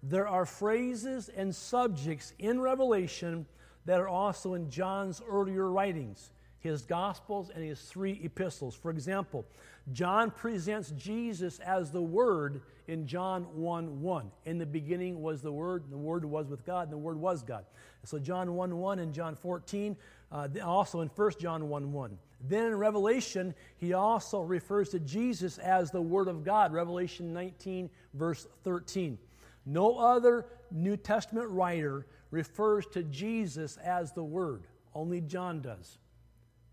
there 0.00 0.28
are 0.28 0.46
phrases 0.46 1.28
and 1.28 1.52
subjects 1.52 2.34
in 2.38 2.60
Revelation 2.60 3.46
that 3.84 3.98
are 3.98 4.08
also 4.08 4.54
in 4.54 4.70
John's 4.70 5.20
earlier 5.28 5.68
writings, 5.68 6.30
his 6.60 6.82
Gospels 6.82 7.50
and 7.52 7.64
his 7.64 7.80
three 7.80 8.20
epistles. 8.22 8.76
For 8.76 8.90
example, 8.90 9.44
John 9.92 10.30
presents 10.30 10.90
Jesus 10.90 11.58
as 11.60 11.90
the 11.90 12.02
Word 12.02 12.62
in 12.86 13.06
John 13.06 13.44
1 13.54 14.00
1. 14.00 14.30
In 14.44 14.58
the 14.58 14.66
beginning 14.66 15.20
was 15.22 15.42
the 15.42 15.52
Word, 15.52 15.84
and 15.84 15.92
the 15.92 15.98
Word 15.98 16.24
was 16.24 16.48
with 16.48 16.64
God, 16.64 16.84
and 16.84 16.92
the 16.92 16.98
Word 16.98 17.18
was 17.18 17.42
God. 17.42 17.64
So 18.04 18.18
John 18.18 18.54
1 18.54 18.76
1 18.76 18.98
and 18.98 19.12
John 19.12 19.34
14, 19.34 19.96
uh, 20.32 20.48
also 20.64 21.00
in 21.00 21.08
1 21.08 21.32
John 21.40 21.68
1 21.68 21.92
1. 21.92 22.18
Then 22.42 22.66
in 22.66 22.74
Revelation, 22.76 23.54
he 23.76 23.92
also 23.92 24.40
refers 24.40 24.88
to 24.90 25.00
Jesus 25.00 25.58
as 25.58 25.90
the 25.90 26.00
Word 26.00 26.28
of 26.28 26.44
God, 26.44 26.72
Revelation 26.72 27.32
19, 27.32 27.90
verse 28.14 28.46
13. 28.64 29.18
No 29.66 29.98
other 29.98 30.46
New 30.70 30.96
Testament 30.96 31.48
writer 31.50 32.06
refers 32.30 32.86
to 32.88 33.02
Jesus 33.04 33.76
as 33.78 34.12
the 34.12 34.24
Word, 34.24 34.66
only 34.94 35.20
John 35.20 35.60
does. 35.60 35.98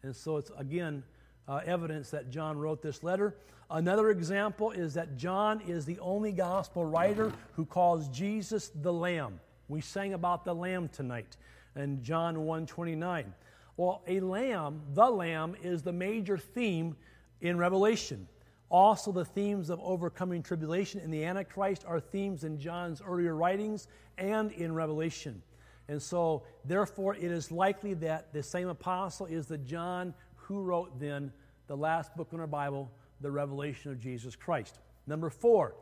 And 0.03 0.15
so 0.15 0.37
it's 0.37 0.51
again 0.57 1.03
uh, 1.47 1.61
evidence 1.65 2.09
that 2.11 2.29
John 2.29 2.57
wrote 2.57 2.81
this 2.81 3.03
letter. 3.03 3.35
Another 3.69 4.09
example 4.11 4.71
is 4.71 4.93
that 4.93 5.17
John 5.17 5.61
is 5.61 5.85
the 5.85 5.99
only 5.99 6.31
gospel 6.31 6.85
writer 6.85 7.33
who 7.55 7.65
calls 7.65 8.07
Jesus 8.09 8.71
the 8.81 8.93
Lamb. 8.93 9.39
We 9.67 9.81
sang 9.81 10.13
about 10.13 10.45
the 10.45 10.55
Lamb 10.55 10.89
tonight 10.89 11.35
in 11.75 12.01
John 12.01 12.45
1:29. 12.45 13.33
Well, 13.75 14.01
a 14.07 14.19
lamb, 14.21 14.81
the 14.93 15.09
lamb, 15.09 15.55
is 15.61 15.83
the 15.83 15.93
major 15.93 16.37
theme 16.37 16.95
in 17.41 17.57
Revelation. 17.57 18.27
Also, 18.69 19.11
the 19.11 19.23
themes 19.23 19.69
of 19.69 19.79
overcoming 19.81 20.41
tribulation 20.41 20.99
and 20.99 21.13
the 21.13 21.23
Antichrist 21.23 21.85
are 21.85 21.99
themes 21.99 22.43
in 22.43 22.59
John's 22.59 23.01
earlier 23.01 23.35
writings 23.35 23.87
and 24.17 24.51
in 24.51 24.73
Revelation. 24.73 25.41
And 25.87 26.01
so, 26.01 26.43
therefore, 26.65 27.15
it 27.15 27.23
is 27.23 27.51
likely 27.51 27.93
that 27.95 28.33
the 28.33 28.43
same 28.43 28.67
apostle 28.67 29.25
is 29.27 29.45
the 29.45 29.57
John 29.57 30.13
who 30.47 30.61
wrote 30.61 30.99
then 30.99 31.31
the 31.67 31.75
last 31.75 32.15
book 32.15 32.29
in 32.31 32.39
our 32.39 32.47
Bible, 32.47 32.89
the 33.21 33.29
revelation 33.29 33.91
of 33.91 33.99
Jesus 33.99 34.35
Christ. 34.35 34.79
Number 35.05 35.29
four, 35.29 35.75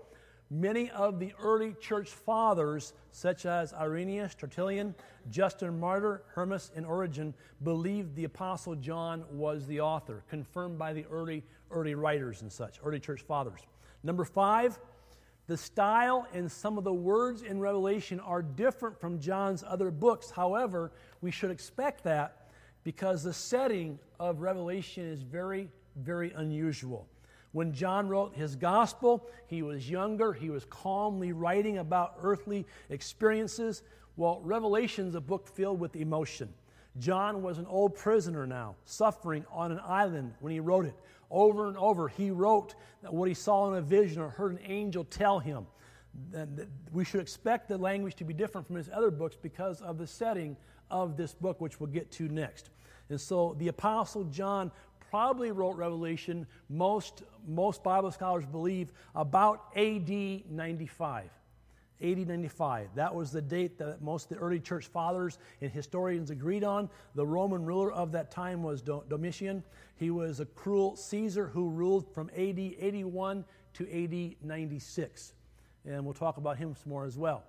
many 0.50 0.90
of 0.92 1.20
the 1.20 1.34
early 1.40 1.76
church 1.80 2.10
fathers, 2.10 2.94
such 3.12 3.46
as 3.46 3.74
Irenaeus, 3.74 4.34
Tertullian, 4.36 4.96
Justin 5.30 5.80
Martyr, 5.80 6.24
Hermas, 6.34 6.72
and 6.76 6.86
Origen, 6.86 7.34
believed 7.64 8.16
the 8.16 8.24
apostle 8.24 8.76
John 8.76 9.24
was 9.32 9.68
the 9.68 9.82
author, 9.82 10.24
confirmed 10.30 10.80
by 10.80 10.94
the 10.94 11.06
early 11.12 11.44
early 11.72 11.96
writers 11.96 12.42
and 12.42 12.52
such, 12.52 12.80
early 12.84 13.00
church 13.00 13.22
fathers. 13.22 13.60
Number 14.04 14.24
five, 14.24 14.80
the 15.48 15.58
style 15.58 16.28
and 16.34 16.52
some 16.52 16.78
of 16.78 16.84
the 16.84 16.94
words 16.94 17.42
in 17.44 17.60
Revelation 17.60 18.20
are 18.20 18.42
different 18.42 19.00
from 19.00 19.20
John's 19.20 19.64
other 19.66 19.92
books. 19.92 20.32
However, 20.32 20.92
we 21.22 21.32
should 21.32 21.52
expect 21.52 22.04
that 22.06 22.45
because 22.86 23.24
the 23.24 23.34
setting 23.34 24.00
of 24.20 24.40
Revelation 24.40 25.04
is 25.04 25.24
very, 25.24 25.68
very 25.98 26.32
unusual. 26.34 27.10
When 27.52 27.74
John 27.74 28.08
wrote 28.08 28.36
his 28.36 28.56
gospel, 28.56 29.28
he 29.48 29.64
was 29.64 29.90
younger, 29.90 30.32
he 30.32 30.50
was 30.50 30.66
calmly 30.66 31.32
writing 31.32 31.80
about 31.80 32.16
earthly 32.22 32.66
experiences. 32.90 33.82
Well, 34.18 34.40
Revelation 34.44 35.08
is 35.08 35.16
a 35.16 35.22
book 35.22 35.48
filled 35.48 35.80
with 35.80 35.96
emotion. 35.96 36.54
John 37.00 37.42
was 37.42 37.58
an 37.58 37.66
old 37.66 37.96
prisoner 37.96 38.46
now, 38.46 38.76
suffering 38.86 39.46
on 39.52 39.72
an 39.72 39.82
island 39.84 40.34
when 40.40 40.54
he 40.54 40.60
wrote 40.60 40.86
it. 40.86 40.96
Over 41.32 41.68
and 41.68 41.78
over, 41.78 42.08
he 42.08 42.30
wrote 42.30 42.76
what 43.02 43.28
he 43.28 43.34
saw 43.34 43.72
in 43.72 43.78
a 43.78 43.82
vision 43.82 44.22
or 44.22 44.30
heard 44.30 44.52
an 44.54 44.60
angel 44.64 45.04
tell 45.04 45.40
him. 45.40 45.66
We 46.94 47.04
should 47.04 47.20
expect 47.20 47.68
the 47.68 47.78
language 47.78 48.16
to 48.18 48.24
be 48.24 48.34
different 48.34 48.68
from 48.68 48.76
his 48.76 48.90
other 48.94 49.12
books 49.12 49.36
because 49.42 49.82
of 49.82 49.98
the 49.98 50.08
setting 50.08 50.56
of 50.92 51.18
this 51.18 51.34
book, 51.34 51.60
which 51.60 51.80
we'll 51.80 51.90
get 51.90 52.12
to 52.12 52.30
next. 52.30 52.70
And 53.10 53.20
so 53.20 53.56
the 53.60 53.68
Apostle 53.68 54.24
John 54.26 54.72
probably 55.10 55.52
wrote 55.52 55.78
Revelation, 55.78 56.48
most, 56.70 57.24
most 57.48 57.84
Bible 57.84 58.12
scholars 58.12 58.46
believe, 58.46 58.92
about 59.14 59.66
AD 59.76 60.10
95. 60.50 61.30
8095. 62.02 62.90
That 62.96 63.16
was 63.16 63.32
the 63.32 63.42
date 63.42 63.78
that 63.78 64.02
most 64.02 64.30
of 64.30 64.38
the 64.38 64.44
early 64.44 64.60
church 64.60 64.88
fathers 64.88 65.38
and 65.62 65.72
historians 65.72 66.30
agreed 66.30 66.64
on. 66.64 66.90
The 67.16 67.26
Roman 67.26 67.64
ruler 67.64 67.92
of 67.92 68.12
that 68.12 68.32
time 68.32 68.64
was 68.64 68.82
Domitian. 68.82 69.64
He 69.96 70.12
was 70.12 70.40
a 70.40 70.46
cruel 70.46 70.96
Caesar 70.98 71.48
who 71.48 71.70
ruled 71.70 72.14
from 72.14 72.30
AD 72.36 72.60
81 72.60 73.46
to 73.76 74.04
AD 74.04 74.36
96. 74.44 75.34
And 75.86 76.04
we'll 76.04 76.14
talk 76.14 76.38
about 76.38 76.58
him 76.58 76.76
some 76.76 76.90
more 76.90 77.06
as 77.06 77.18
well. 77.18 77.44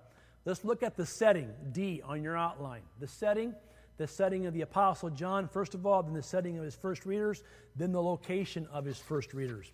Let's 0.45 0.63
look 0.63 0.81
at 0.81 0.95
the 0.95 1.05
setting, 1.05 1.51
D, 1.73 2.01
on 2.05 2.23
your 2.23 2.37
outline. 2.37 2.83
The 3.01 3.07
setting, 3.07 3.53
the 3.97 4.07
setting 4.07 4.45
of 4.45 4.53
the 4.53 4.61
Apostle 4.61 5.09
John, 5.09 5.47
first 5.47 5.73
of 5.73 5.85
all, 5.85 6.03
then 6.03 6.13
the 6.13 6.23
setting 6.23 6.57
of 6.57 6.63
his 6.63 6.75
first 6.75 7.05
readers, 7.05 7.43
then 7.75 7.91
the 7.91 8.01
location 8.01 8.67
of 8.71 8.85
his 8.85 8.97
first 8.97 9.33
readers. 9.33 9.71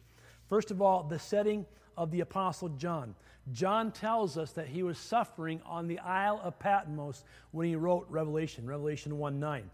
First 0.48 0.72
of 0.72 0.82
all, 0.82 1.04
the 1.04 1.20
setting 1.20 1.66
of 1.98 2.12
the 2.12 2.22
Apostle 2.22 2.70
John. 2.70 3.16
John 3.52 3.92
tells 3.92 4.38
us 4.38 4.54
that 4.54 4.68
he 4.68 4.84
was 4.84 4.98
suffering 4.98 5.62
on 5.66 5.88
the 5.88 6.00
Isle 6.00 6.40
of 6.44 6.58
Patmos 6.60 7.26
when 7.52 7.68
he 7.68 7.76
wrote 7.76 8.08
Revelation, 8.10 8.66
Revelation 8.66 9.18
1 9.18 9.40
9. 9.40 9.70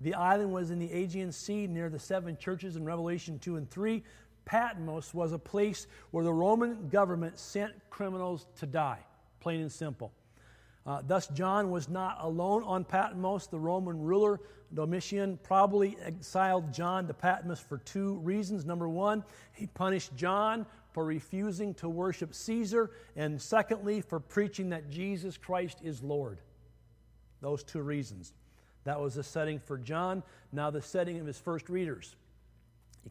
The 0.00 0.14
island 0.14 0.52
was 0.52 0.70
in 0.70 0.78
the 0.78 0.92
Aegean 0.92 1.32
Sea 1.32 1.66
near 1.66 1.88
the 1.88 1.98
seven 1.98 2.36
churches 2.36 2.76
in 2.76 2.84
Revelation 2.84 3.38
2 3.38 3.56
and 3.56 3.70
3. 3.70 4.02
Patmos 4.44 5.14
was 5.14 5.32
a 5.32 5.38
place 5.38 5.86
where 6.10 6.24
the 6.24 6.32
Roman 6.32 6.88
government 6.88 7.38
sent 7.38 7.72
criminals 7.88 8.46
to 8.58 8.66
die, 8.66 8.98
plain 9.40 9.60
and 9.60 9.72
simple. 9.72 10.12
Uh, 10.86 11.00
thus, 11.06 11.28
John 11.28 11.70
was 11.70 11.88
not 11.88 12.18
alone 12.20 12.62
on 12.64 12.84
Patmos. 12.84 13.46
The 13.46 13.58
Roman 13.58 14.02
ruler, 14.02 14.40
Domitian, 14.74 15.38
probably 15.42 15.96
exiled 16.04 16.72
John 16.72 17.06
to 17.06 17.14
Patmos 17.14 17.60
for 17.60 17.78
two 17.78 18.16
reasons. 18.18 18.66
Number 18.66 18.88
one, 18.88 19.24
he 19.52 19.66
punished 19.66 20.14
John 20.14 20.66
for 20.92 21.04
refusing 21.04 21.74
to 21.74 21.88
worship 21.88 22.34
Caesar, 22.34 22.90
and 23.16 23.40
secondly, 23.40 24.00
for 24.00 24.20
preaching 24.20 24.70
that 24.70 24.90
Jesus 24.90 25.36
Christ 25.38 25.78
is 25.82 26.02
Lord. 26.02 26.40
Those 27.40 27.64
two 27.64 27.82
reasons. 27.82 28.32
That 28.84 29.00
was 29.00 29.14
the 29.14 29.24
setting 29.24 29.58
for 29.58 29.78
John, 29.78 30.22
now 30.52 30.70
the 30.70 30.82
setting 30.82 31.18
of 31.18 31.26
his 31.26 31.38
first 31.38 31.68
readers. 31.68 32.14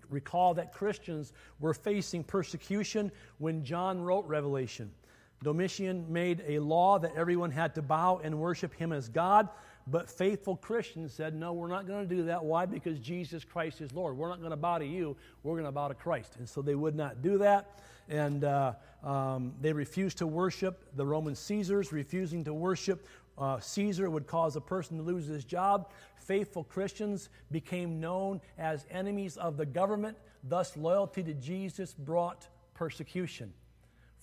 Recall 0.10 0.54
that 0.56 0.74
Christians 0.74 1.34
were 1.60 1.74
facing 1.74 2.24
persecution 2.24 3.12
when 3.40 3.64
John 3.64 4.02
wrote 4.02 4.26
Revelation. 4.28 4.92
Domitian 5.44 6.12
made 6.12 6.44
a 6.48 6.60
law 6.60 6.98
that 7.00 7.14
everyone 7.16 7.52
had 7.52 7.76
to 7.76 7.82
bow 7.82 8.22
and 8.24 8.40
worship 8.40 8.74
him 8.74 8.92
as 8.92 9.10
God, 9.10 9.50
but 9.86 10.10
faithful 10.10 10.56
Christians 10.56 11.14
said, 11.14 11.36
No, 11.36 11.54
we're 11.54 11.68
not 11.68 11.86
going 11.86 12.08
to 12.08 12.16
do 12.16 12.24
that. 12.24 12.44
Why? 12.44 12.66
Because 12.66 13.00
Jesus 13.00 13.44
Christ 13.44 13.82
is 13.82 13.92
Lord. 13.94 14.18
We're 14.18 14.30
not 14.30 14.40
going 14.40 14.52
to 14.52 14.58
bow 14.58 14.78
to 14.78 14.86
you, 14.86 15.16
we're 15.44 15.56
going 15.56 15.66
to 15.66 15.72
bow 15.72 15.90
to 15.90 15.94
Christ. 15.94 16.38
And 16.40 16.48
so 16.48 16.62
they 16.62 16.76
would 16.76 16.96
not 16.96 17.22
do 17.22 17.38
that. 17.40 17.80
And 18.10 18.44
uh, 18.44 18.74
um, 19.04 19.54
they 19.62 19.72
refused 19.72 20.18
to 20.18 20.28
worship 20.28 20.86
the 20.96 21.06
Roman 21.06 21.36
Caesars, 21.36 21.92
refusing 21.92 22.44
to 22.46 22.54
worship 22.54 23.06
uh, 23.38 23.60
Caesar 23.60 24.10
would 24.10 24.28
cause 24.28 24.56
a 24.56 24.62
person 24.62 24.98
to 24.98 25.04
lose 25.04 25.26
his 25.26 25.44
job. 25.44 25.90
Faithful 26.16 26.64
Christians 26.64 27.30
became 27.52 28.00
known 28.00 28.40
as 28.58 28.86
enemies 28.92 29.38
of 29.38 29.58
the 29.58 29.66
government. 29.66 30.18
Thus, 30.44 30.78
loyalty 30.78 31.24
to 31.24 31.34
Jesus 31.34 31.94
brought 31.94 32.48
persecution. 32.74 33.54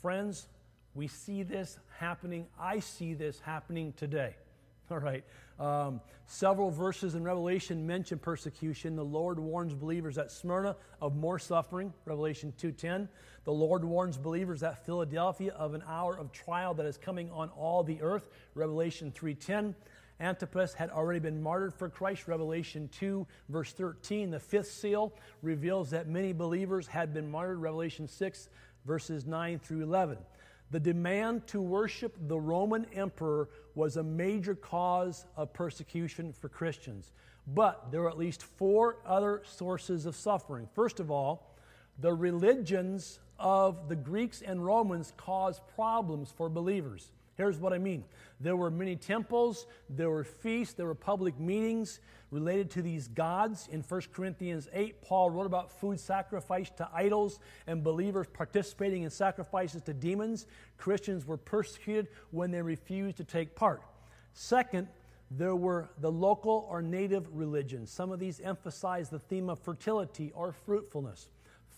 Friends, 0.01 0.49
we 0.95 1.07
see 1.07 1.43
this 1.43 1.79
happening. 1.99 2.47
I 2.59 2.81
see 2.81 3.15
this 3.15 3.41
happening 3.41 3.93
today. 3.97 4.37
All 4.91 4.99
right. 4.99 5.25
Um, 5.59 6.01
several 6.27 6.71
verses 6.71 7.15
in 7.15 7.23
Revelation 7.23 7.87
mention 7.87 8.19
persecution. 8.19 8.97
The 8.97 9.05
Lord 9.05 9.39
warns 9.39 9.75
believers 9.75 10.19
at 10.19 10.33
Smyrna 10.33 10.75
of 11.01 11.15
more 11.17 11.39
suffering, 11.39 11.93
Revelation 12.07 12.53
2.10. 12.61 13.09
The 13.45 13.53
Lord 13.53 13.85
warns 13.85 14.17
believers 14.17 14.63
at 14.63 14.85
Philadelphia 14.85 15.53
of 15.53 15.75
an 15.75 15.83
hour 15.87 16.19
of 16.19 16.33
trial 16.33 16.75
that 16.75 16.87
is 16.87 16.97
coming 16.97 17.31
on 17.31 17.51
all 17.51 17.83
the 17.83 18.01
earth, 18.01 18.29
Revelation 18.55 19.13
3.10. 19.13 19.75
Antipas 20.19 20.75
had 20.75 20.91
already 20.91 21.21
been 21.21 21.43
martyred 21.43 21.73
for 21.73 21.89
Christ, 21.89 22.29
Revelation 22.29 22.89
2, 22.93 23.27
verse 23.49 23.73
13. 23.73 24.31
The 24.31 24.41
fifth 24.41 24.71
seal 24.71 25.15
reveals 25.41 25.91
that 25.91 26.09
many 26.09 26.33
believers 26.33 26.87
had 26.87 27.15
been 27.15 27.31
martyred, 27.31 27.59
Revelation 27.59 28.07
6, 28.07 28.49
verses 28.85 29.25
9 29.25 29.59
through 29.61 29.83
11. 29.83 30.19
The 30.71 30.81
demand 30.81 31.47
to 31.49 31.61
worship 31.61 32.17
the 32.29 32.39
Roman 32.39 32.87
emperor 32.95 33.49
was 33.75 33.97
a 33.97 34.03
major 34.03 34.55
cause 34.55 35.27
of 35.37 35.53
persecution 35.53 36.33
for 36.33 36.49
Christians. 36.49 37.13
But 37.47 37.91
there 37.91 38.03
were 38.03 38.09
at 38.09 38.19
least 38.19 38.43
four 38.43 38.99
other 39.05 39.43
sources 39.45 40.07
of 40.07 40.15
suffering. 40.15 40.69
First 40.75 41.01
of 41.01 41.11
all, 41.11 41.57
the 41.99 42.15
religions 42.15 43.19
of 43.39 43.89
the 43.89 43.97
Greeks 43.97 44.43
and 44.43 44.65
Romans 44.65 45.13
caused 45.17 45.63
problems 45.75 46.33
for 46.37 46.49
believers. 46.49 47.11
Here's 47.41 47.59
what 47.59 47.73
I 47.73 47.79
mean 47.79 48.05
there 48.39 48.55
were 48.55 48.71
many 48.71 48.97
temples, 48.97 49.67
there 49.89 50.11
were 50.11 50.25
feasts, 50.25 50.75
there 50.75 50.85
were 50.85 50.95
public 50.95 51.41
meetings 51.41 52.01
related 52.31 52.71
to 52.73 52.83
these 52.83 53.09
gods. 53.09 53.67
In 53.73 53.81
1 53.81 54.03
Corinthians 54.13 54.69
8, 54.75 55.01
Paul 55.01 55.31
wrote 55.31 55.47
about 55.47 55.73
food 55.73 55.99
sacrificed 55.99 56.77
to 56.77 56.89
idols 56.93 57.41
and 57.67 57.83
believers 57.83 58.27
participating 58.31 59.05
in 59.05 59.11
sacrifices 59.11 59.81
to 59.85 59.95
demons. 59.95 60.47
Christians 60.77 61.25
were 61.25 61.39
persecuted 61.39 62.09
when 62.31 62.51
they 62.51 62.61
refused 62.61 63.17
to 63.17 63.25
take 63.25 63.57
part. 63.57 63.81
Second, 64.35 64.87
there 65.31 65.57
were 65.57 65.89
the 65.99 66.13
local 66.13 66.67
or 66.69 66.83
native 66.83 67.27
religions. 67.33 67.91
Some 67.91 68.13
of 68.13 68.21
these 68.21 68.41
emphasize 68.41 69.09
the 69.09 69.19
theme 69.19 69.49
of 69.49 69.59
fertility 69.61 70.31
or 70.35 70.53
fruitfulness. 70.53 71.31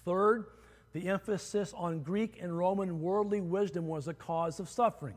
Third, 0.04 0.46
the 0.92 1.08
emphasis 1.08 1.72
on 1.76 2.02
Greek 2.02 2.40
and 2.42 2.58
Roman 2.58 3.00
worldly 3.00 3.40
wisdom 3.40 3.86
was 3.86 4.08
a 4.08 4.14
cause 4.14 4.58
of 4.58 4.68
suffering. 4.68 5.14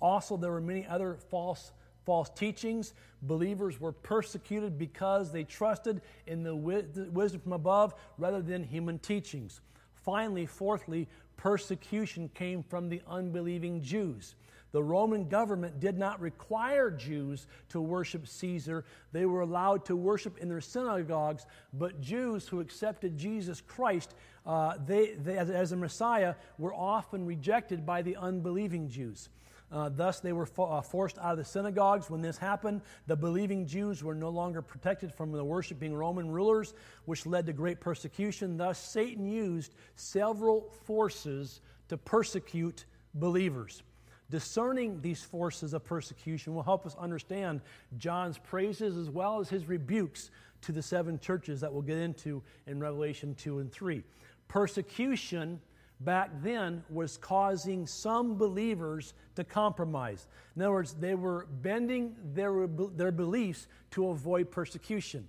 Also, 0.00 0.36
there 0.36 0.50
were 0.50 0.60
many 0.60 0.86
other 0.86 1.18
false 1.30 1.72
false 2.04 2.28
teachings. 2.30 2.92
Believers 3.22 3.80
were 3.80 3.92
persecuted 3.92 4.78
because 4.78 5.32
they 5.32 5.44
trusted 5.44 6.02
in 6.26 6.42
the 6.42 6.54
wisdom 6.54 7.40
from 7.40 7.52
above 7.52 7.94
rather 8.18 8.42
than 8.42 8.62
human 8.62 8.98
teachings. 8.98 9.60
Finally, 9.94 10.44
fourthly, 10.44 11.08
persecution 11.36 12.28
came 12.34 12.62
from 12.62 12.88
the 12.88 13.00
unbelieving 13.08 13.82
Jews. 13.82 14.34
The 14.72 14.82
Roman 14.82 15.28
government 15.28 15.78
did 15.78 15.96
not 15.96 16.20
require 16.20 16.90
Jews 16.90 17.46
to 17.68 17.80
worship 17.80 18.26
Caesar. 18.26 18.84
They 19.12 19.24
were 19.24 19.42
allowed 19.42 19.84
to 19.86 19.96
worship 19.96 20.38
in 20.38 20.48
their 20.48 20.60
synagogues, 20.60 21.46
but 21.72 22.00
Jews 22.00 22.48
who 22.48 22.60
accepted 22.60 23.16
Jesus 23.16 23.60
Christ 23.60 24.14
uh, 24.46 24.74
they, 24.84 25.14
they, 25.14 25.38
as, 25.38 25.48
as 25.48 25.72
a 25.72 25.76
Messiah 25.76 26.34
were 26.58 26.74
often 26.74 27.24
rejected 27.24 27.86
by 27.86 28.02
the 28.02 28.16
unbelieving 28.16 28.88
Jews. 28.88 29.30
Uh, 29.72 29.88
thus, 29.88 30.20
they 30.20 30.32
were 30.32 30.46
fo- 30.46 30.66
uh, 30.66 30.80
forced 30.80 31.18
out 31.18 31.32
of 31.32 31.38
the 31.38 31.44
synagogues. 31.44 32.08
When 32.08 32.22
this 32.22 32.38
happened, 32.38 32.82
the 33.06 33.16
believing 33.16 33.66
Jews 33.66 34.04
were 34.04 34.14
no 34.14 34.28
longer 34.28 34.62
protected 34.62 35.12
from 35.12 35.32
the 35.32 35.44
worshiping 35.44 35.94
Roman 35.94 36.30
rulers, 36.30 36.74
which 37.06 37.26
led 37.26 37.46
to 37.46 37.52
great 37.52 37.80
persecution. 37.80 38.56
Thus, 38.56 38.78
Satan 38.78 39.26
used 39.26 39.74
several 39.96 40.70
forces 40.84 41.60
to 41.88 41.96
persecute 41.96 42.84
believers. 43.14 43.82
Discerning 44.30 45.00
these 45.00 45.22
forces 45.22 45.74
of 45.74 45.84
persecution 45.84 46.54
will 46.54 46.62
help 46.62 46.86
us 46.86 46.94
understand 46.98 47.60
John's 47.98 48.38
praises 48.38 48.96
as 48.96 49.10
well 49.10 49.40
as 49.40 49.48
his 49.48 49.68
rebukes 49.68 50.30
to 50.62 50.72
the 50.72 50.82
seven 50.82 51.18
churches 51.18 51.60
that 51.60 51.72
we'll 51.72 51.82
get 51.82 51.98
into 51.98 52.42
in 52.66 52.80
Revelation 52.80 53.34
2 53.34 53.58
and 53.58 53.70
3. 53.70 54.02
Persecution 54.48 55.60
back 56.00 56.30
then 56.42 56.84
was 56.90 57.16
causing 57.16 57.86
some 57.86 58.36
believers 58.36 59.14
to 59.36 59.44
compromise. 59.44 60.26
In 60.56 60.62
other 60.62 60.72
words, 60.72 60.94
they 60.94 61.14
were 61.14 61.46
bending 61.62 62.16
their, 62.34 62.66
their 62.66 63.12
beliefs 63.12 63.66
to 63.92 64.08
avoid 64.08 64.50
persecution. 64.50 65.26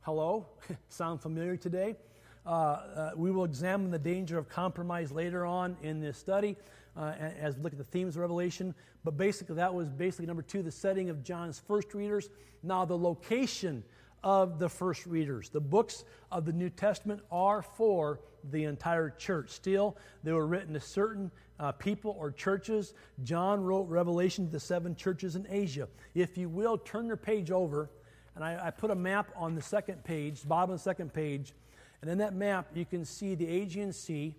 Hello? 0.00 0.46
Sound 0.88 1.20
familiar 1.20 1.56
today? 1.56 1.96
Uh, 2.46 2.50
uh, 2.50 3.10
we 3.14 3.30
will 3.30 3.44
examine 3.44 3.90
the 3.90 3.98
danger 3.98 4.38
of 4.38 4.48
compromise 4.48 5.12
later 5.12 5.44
on 5.44 5.76
in 5.82 6.00
this 6.00 6.16
study 6.16 6.56
uh, 6.96 7.12
as 7.18 7.56
we 7.56 7.62
look 7.62 7.72
at 7.72 7.78
the 7.78 7.84
themes 7.84 8.16
of 8.16 8.22
Revelation. 8.22 8.74
But 9.04 9.16
basically, 9.16 9.56
that 9.56 9.72
was 9.72 9.88
basically 9.88 10.26
number 10.26 10.42
two, 10.42 10.62
the 10.62 10.70
setting 10.70 11.10
of 11.10 11.22
John's 11.22 11.58
first 11.58 11.94
readers. 11.94 12.30
Now, 12.62 12.84
the 12.84 12.96
location 12.96 13.84
of 14.24 14.58
the 14.58 14.68
first 14.68 15.06
readers. 15.06 15.48
The 15.48 15.60
books 15.60 16.04
of 16.32 16.44
the 16.44 16.52
New 16.52 16.70
Testament 16.70 17.20
are 17.30 17.62
for 17.62 18.20
the 18.50 18.64
entire 18.64 19.10
church. 19.10 19.50
Still, 19.50 19.96
they 20.22 20.32
were 20.32 20.46
written 20.46 20.74
to 20.74 20.80
certain 20.80 21.30
uh, 21.60 21.72
people 21.72 22.16
or 22.18 22.30
churches. 22.30 22.94
John 23.24 23.62
wrote 23.62 23.88
Revelation 23.88 24.46
to 24.46 24.52
the 24.52 24.60
seven 24.60 24.94
churches 24.94 25.36
in 25.36 25.46
Asia. 25.48 25.88
If 26.14 26.38
you 26.38 26.48
will, 26.48 26.78
turn 26.78 27.06
your 27.06 27.16
page 27.16 27.50
over, 27.50 27.90
and 28.34 28.44
I, 28.44 28.66
I 28.66 28.70
put 28.70 28.90
a 28.90 28.94
map 28.94 29.30
on 29.36 29.54
the 29.54 29.62
second 29.62 30.04
page, 30.04 30.46
bottom 30.46 30.70
of 30.70 30.78
the 30.78 30.82
second 30.82 31.12
page, 31.12 31.52
and 32.00 32.10
in 32.10 32.18
that 32.18 32.34
map 32.34 32.68
you 32.74 32.84
can 32.84 33.04
see 33.04 33.34
the 33.34 33.46
Aegean 33.46 33.92
Sea. 33.92 34.34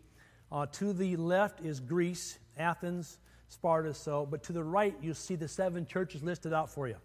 Uh, 0.51 0.65
to 0.71 0.93
the 0.93 1.15
left 1.15 1.61
is 1.63 1.79
Greece, 1.79 2.39
Athens, 2.57 3.19
Sparta, 3.49 3.93
so, 3.93 4.25
but 4.25 4.41
to 4.43 4.53
the 4.53 4.63
right 4.63 4.95
you 5.01 5.13
see 5.13 5.35
the 5.35 5.47
seven 5.47 5.85
churches 5.85 6.23
listed 6.23 6.53
out 6.53 6.69
for 6.69 6.87
you. 6.87 6.95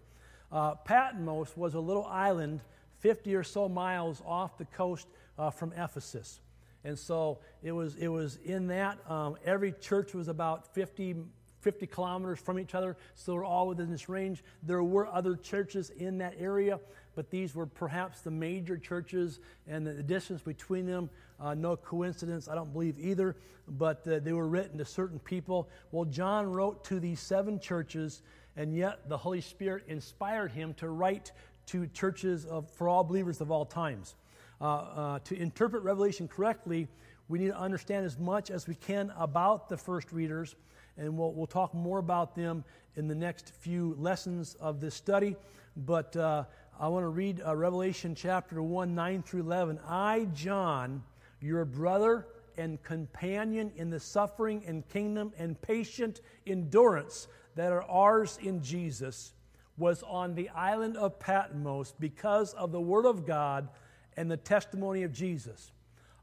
Uh, 0.50 0.74
Patmos 0.76 1.56
was 1.56 1.74
a 1.74 1.80
little 1.80 2.06
island 2.06 2.60
50 3.04 3.34
or 3.34 3.42
so 3.42 3.68
miles 3.68 4.22
off 4.24 4.56
the 4.56 4.64
coast 4.64 5.06
uh, 5.38 5.50
from 5.50 5.72
Ephesus. 5.72 6.40
And 6.84 6.98
so 6.98 7.38
it 7.62 7.72
was, 7.72 7.96
it 7.96 8.08
was 8.08 8.38
in 8.44 8.66
that. 8.68 8.98
Um, 9.10 9.36
every 9.44 9.72
church 9.72 10.12
was 10.12 10.28
about 10.28 10.74
50, 10.74 11.16
50 11.60 11.86
kilometers 11.86 12.38
from 12.38 12.58
each 12.58 12.74
other, 12.74 12.96
so 13.14 13.32
they're 13.32 13.44
all 13.44 13.68
within 13.68 13.90
this 13.90 14.08
range. 14.08 14.44
There 14.62 14.82
were 14.82 15.06
other 15.06 15.34
churches 15.34 15.90
in 15.90 16.18
that 16.18 16.34
area, 16.38 16.78
but 17.14 17.30
these 17.30 17.54
were 17.54 17.66
perhaps 17.66 18.20
the 18.20 18.30
major 18.30 18.76
churches, 18.76 19.40
and 19.66 19.86
the, 19.86 20.02
distance 20.02 20.42
between 20.42 20.84
them, 20.84 21.08
uh, 21.40 21.54
no 21.54 21.76
coincidence, 21.76 22.48
I 22.48 22.54
don't 22.54 22.72
believe 22.72 22.98
either, 22.98 23.36
but 23.66 24.06
uh, 24.06 24.18
they 24.18 24.34
were 24.34 24.46
written 24.46 24.76
to 24.76 24.84
certain 24.84 25.18
people. 25.18 25.70
Well, 25.90 26.04
John 26.04 26.52
wrote 26.52 26.84
to 26.84 27.00
these 27.00 27.18
seven 27.18 27.58
churches, 27.58 28.20
and 28.56 28.76
yet 28.76 29.08
the 29.08 29.16
Holy 29.16 29.40
Spirit 29.40 29.84
inspired 29.88 30.52
him 30.52 30.74
to 30.74 30.90
write 30.90 31.32
to 31.66 31.86
churches 31.86 32.44
of, 32.44 32.70
for 32.70 32.90
all 32.90 33.04
believers 33.04 33.40
of 33.40 33.50
all 33.50 33.64
times. 33.64 34.16
Uh, 34.60 34.64
uh, 34.64 35.18
to 35.20 35.36
interpret 35.36 35.82
Revelation 35.82 36.28
correctly, 36.28 36.88
we 37.28 37.38
need 37.38 37.48
to 37.48 37.58
understand 37.58 38.06
as 38.06 38.18
much 38.18 38.50
as 38.50 38.68
we 38.68 38.74
can 38.74 39.12
about 39.18 39.68
the 39.68 39.76
first 39.76 40.12
readers, 40.12 40.54
and 40.96 41.16
we'll, 41.16 41.32
we'll 41.32 41.46
talk 41.46 41.74
more 41.74 41.98
about 41.98 42.34
them 42.34 42.64
in 42.96 43.08
the 43.08 43.14
next 43.14 43.52
few 43.60 43.96
lessons 43.98 44.54
of 44.60 44.80
this 44.80 44.94
study. 44.94 45.36
But 45.76 46.14
uh, 46.16 46.44
I 46.78 46.88
want 46.88 47.04
to 47.04 47.08
read 47.08 47.42
uh, 47.44 47.56
Revelation 47.56 48.14
chapter 48.14 48.62
1, 48.62 48.94
9 48.94 49.22
through 49.22 49.40
11. 49.40 49.80
I, 49.88 50.28
John, 50.34 51.02
your 51.40 51.64
brother 51.64 52.26
and 52.56 52.82
companion 52.82 53.72
in 53.76 53.90
the 53.90 53.98
suffering 53.98 54.62
and 54.66 54.88
kingdom 54.88 55.32
and 55.36 55.60
patient 55.60 56.20
endurance 56.46 57.26
that 57.56 57.72
are 57.72 57.82
ours 57.84 58.38
in 58.42 58.62
Jesus, 58.62 59.32
was 59.76 60.02
on 60.04 60.34
the 60.34 60.48
island 60.50 60.96
of 60.96 61.18
Patmos 61.18 61.94
because 61.98 62.54
of 62.54 62.70
the 62.70 62.80
Word 62.80 63.06
of 63.06 63.26
God 63.26 63.68
and 64.16 64.30
the 64.30 64.36
testimony 64.36 65.02
of 65.02 65.12
Jesus. 65.12 65.72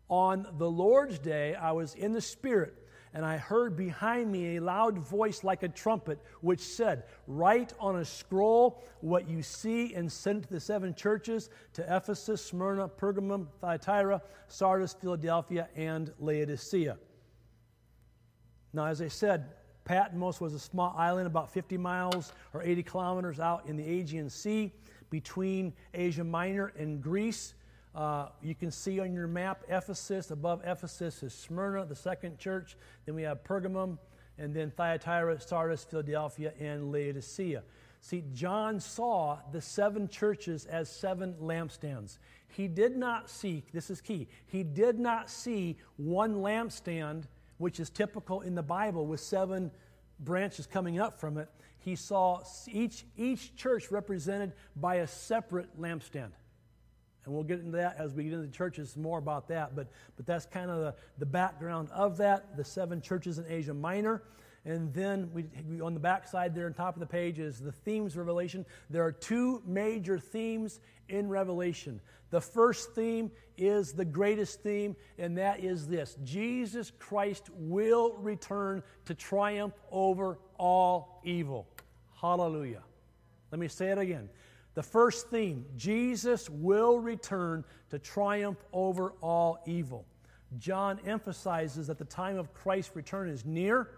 On 0.09 0.47
the 0.57 0.69
Lord's 0.69 1.19
day, 1.19 1.55
I 1.55 1.71
was 1.71 1.95
in 1.95 2.11
the 2.11 2.21
Spirit 2.21 2.81
and 3.13 3.25
I 3.25 3.37
heard 3.37 3.75
behind 3.75 4.31
me 4.31 4.55
a 4.55 4.61
loud 4.61 4.97
voice 4.97 5.43
like 5.43 5.63
a 5.63 5.67
trumpet, 5.67 6.19
which 6.39 6.61
said, 6.61 7.03
Write 7.27 7.73
on 7.79 7.97
a 7.97 8.05
scroll 8.05 8.83
what 9.01 9.29
you 9.29 9.43
see 9.43 9.93
and 9.93 10.09
send 10.09 10.43
to 10.43 10.49
the 10.49 10.59
seven 10.59 10.95
churches 10.95 11.49
to 11.73 11.95
Ephesus, 11.95 12.43
Smyrna, 12.43 12.87
Pergamum, 12.87 13.47
Thyatira, 13.59 14.21
Sardis, 14.47 14.93
Philadelphia, 14.93 15.67
and 15.75 16.13
Laodicea. 16.19 16.97
Now, 18.73 18.85
as 18.85 19.01
I 19.01 19.09
said, 19.09 19.49
Patmos 19.83 20.39
was 20.39 20.53
a 20.53 20.59
small 20.59 20.95
island 20.97 21.27
about 21.27 21.51
50 21.51 21.77
miles 21.77 22.31
or 22.53 22.63
80 22.63 22.83
kilometers 22.83 23.39
out 23.39 23.65
in 23.67 23.75
the 23.75 23.83
Aegean 23.83 24.29
Sea 24.29 24.71
between 25.09 25.73
Asia 25.93 26.23
Minor 26.23 26.71
and 26.77 27.01
Greece. 27.01 27.55
Uh, 27.93 28.27
you 28.41 28.55
can 28.55 28.71
see 28.71 28.99
on 28.99 29.13
your 29.13 29.27
map 29.27 29.63
Ephesus. 29.67 30.31
Above 30.31 30.61
Ephesus 30.63 31.23
is 31.23 31.33
Smyrna, 31.33 31.85
the 31.85 31.95
second 31.95 32.39
church. 32.39 32.77
Then 33.05 33.15
we 33.15 33.23
have 33.23 33.43
Pergamum, 33.43 33.97
and 34.37 34.55
then 34.55 34.71
Thyatira, 34.71 35.39
Sardis, 35.39 35.83
Philadelphia, 35.83 36.53
and 36.59 36.91
Laodicea. 36.91 37.63
See, 37.99 38.23
John 38.33 38.79
saw 38.79 39.39
the 39.51 39.61
seven 39.61 40.07
churches 40.07 40.65
as 40.65 40.89
seven 40.89 41.35
lampstands. 41.39 42.17
He 42.47 42.67
did 42.67 42.97
not 42.97 43.29
see, 43.29 43.63
this 43.73 43.89
is 43.89 44.01
key, 44.01 44.27
he 44.47 44.63
did 44.63 44.99
not 44.99 45.29
see 45.29 45.77
one 45.97 46.37
lampstand, 46.37 47.25
which 47.59 47.79
is 47.79 47.89
typical 47.89 48.41
in 48.41 48.55
the 48.55 48.63
Bible 48.63 49.05
with 49.05 49.19
seven 49.19 49.69
branches 50.19 50.65
coming 50.65 50.99
up 50.99 51.19
from 51.19 51.37
it. 51.37 51.47
He 51.77 51.95
saw 51.95 52.41
each, 52.67 53.05
each 53.15 53.55
church 53.55 53.91
represented 53.91 54.53
by 54.75 54.95
a 54.95 55.07
separate 55.07 55.79
lampstand. 55.79 56.31
And 57.25 57.33
we'll 57.33 57.43
get 57.43 57.59
into 57.59 57.77
that 57.77 57.97
as 57.99 58.13
we 58.13 58.23
get 58.23 58.33
into 58.33 58.47
the 58.47 58.51
churches 58.51 58.97
more 58.97 59.19
about 59.19 59.47
that. 59.49 59.75
But, 59.75 59.87
but 60.15 60.25
that's 60.25 60.45
kind 60.45 60.71
of 60.71 60.79
the, 60.79 60.95
the 61.19 61.25
background 61.25 61.89
of 61.91 62.17
that 62.17 62.57
the 62.57 62.63
seven 62.63 63.01
churches 63.01 63.37
in 63.37 63.45
Asia 63.47 63.73
Minor. 63.73 64.23
And 64.63 64.93
then 64.93 65.31
we, 65.33 65.45
on 65.81 65.93
the 65.93 65.99
back 65.99 66.27
side 66.27 66.53
there 66.53 66.67
on 66.67 66.73
top 66.73 66.95
of 66.95 66.99
the 66.99 67.07
page 67.07 67.39
is 67.39 67.59
the 67.59 67.71
themes 67.71 68.13
of 68.13 68.17
Revelation. 68.19 68.65
There 68.89 69.03
are 69.03 69.11
two 69.11 69.61
major 69.65 70.19
themes 70.19 70.79
in 71.09 71.29
Revelation. 71.29 71.99
The 72.29 72.41
first 72.41 72.93
theme 72.93 73.31
is 73.57 73.91
the 73.93 74.05
greatest 74.05 74.61
theme, 74.61 74.95
and 75.17 75.37
that 75.37 75.63
is 75.63 75.87
this 75.87 76.15
Jesus 76.23 76.91
Christ 76.97 77.49
will 77.55 78.15
return 78.17 78.83
to 79.05 79.13
triumph 79.13 79.73
over 79.91 80.39
all 80.57 81.21
evil. 81.23 81.67
Hallelujah. 82.19 82.83
Let 83.51 83.59
me 83.59 83.67
say 83.67 83.87
it 83.87 83.97
again. 83.97 84.29
The 84.73 84.83
first 84.83 85.29
theme 85.29 85.65
Jesus 85.75 86.49
will 86.49 86.99
return 86.99 87.65
to 87.89 87.99
triumph 87.99 88.63
over 88.71 89.13
all 89.21 89.61
evil. 89.65 90.05
John 90.57 90.99
emphasizes 91.05 91.87
that 91.87 91.97
the 91.97 92.05
time 92.05 92.37
of 92.37 92.53
Christ's 92.53 92.95
return 92.95 93.29
is 93.29 93.45
near. 93.45 93.89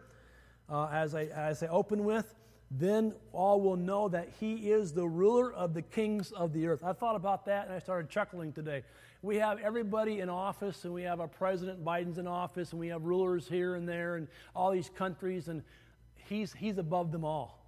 Uh, 0.70 0.88
as, 0.92 1.14
I, 1.14 1.26
as 1.26 1.62
I 1.62 1.68
open 1.68 2.04
with, 2.04 2.34
then 2.72 3.14
all 3.34 3.62
will 3.62 3.76
know 3.76 4.08
that 4.10 4.30
he 4.40 4.72
is 4.72 4.94
the 4.94 5.08
ruler 5.08 5.54
of 5.54 5.74
the 5.74 5.82
kings 5.82 6.32
of 6.32 6.54
the 6.54 6.68
earth. 6.68 6.84
I 6.84 6.94
thought 6.94 7.16
about 7.16 7.46
that 7.46 7.68
and 7.68 7.76
I 7.76 7.80
started 7.80 8.10
chuckling 8.10 8.52
today. 8.52 8.84
We 9.22 9.38
have 9.38 9.60
everybody 9.60 10.20
in 10.20 10.30
office, 10.30 10.84
and 10.84 10.94
we 10.94 11.04
have 11.04 11.22
our 11.22 11.30
President 11.30 11.84
Biden's 11.86 12.18
in 12.18 12.28
office, 12.28 12.72
and 12.72 12.80
we 12.80 12.90
have 12.90 13.04
rulers 13.04 13.48
here 13.48 13.76
and 13.76 13.88
there, 13.88 14.18
and 14.18 14.28
all 14.54 14.72
these 14.72 14.90
countries, 14.90 15.48
and 15.48 15.64
he's, 16.28 16.52
he's 16.52 16.78
above 16.78 17.14
them 17.14 17.24
all. 17.24 17.64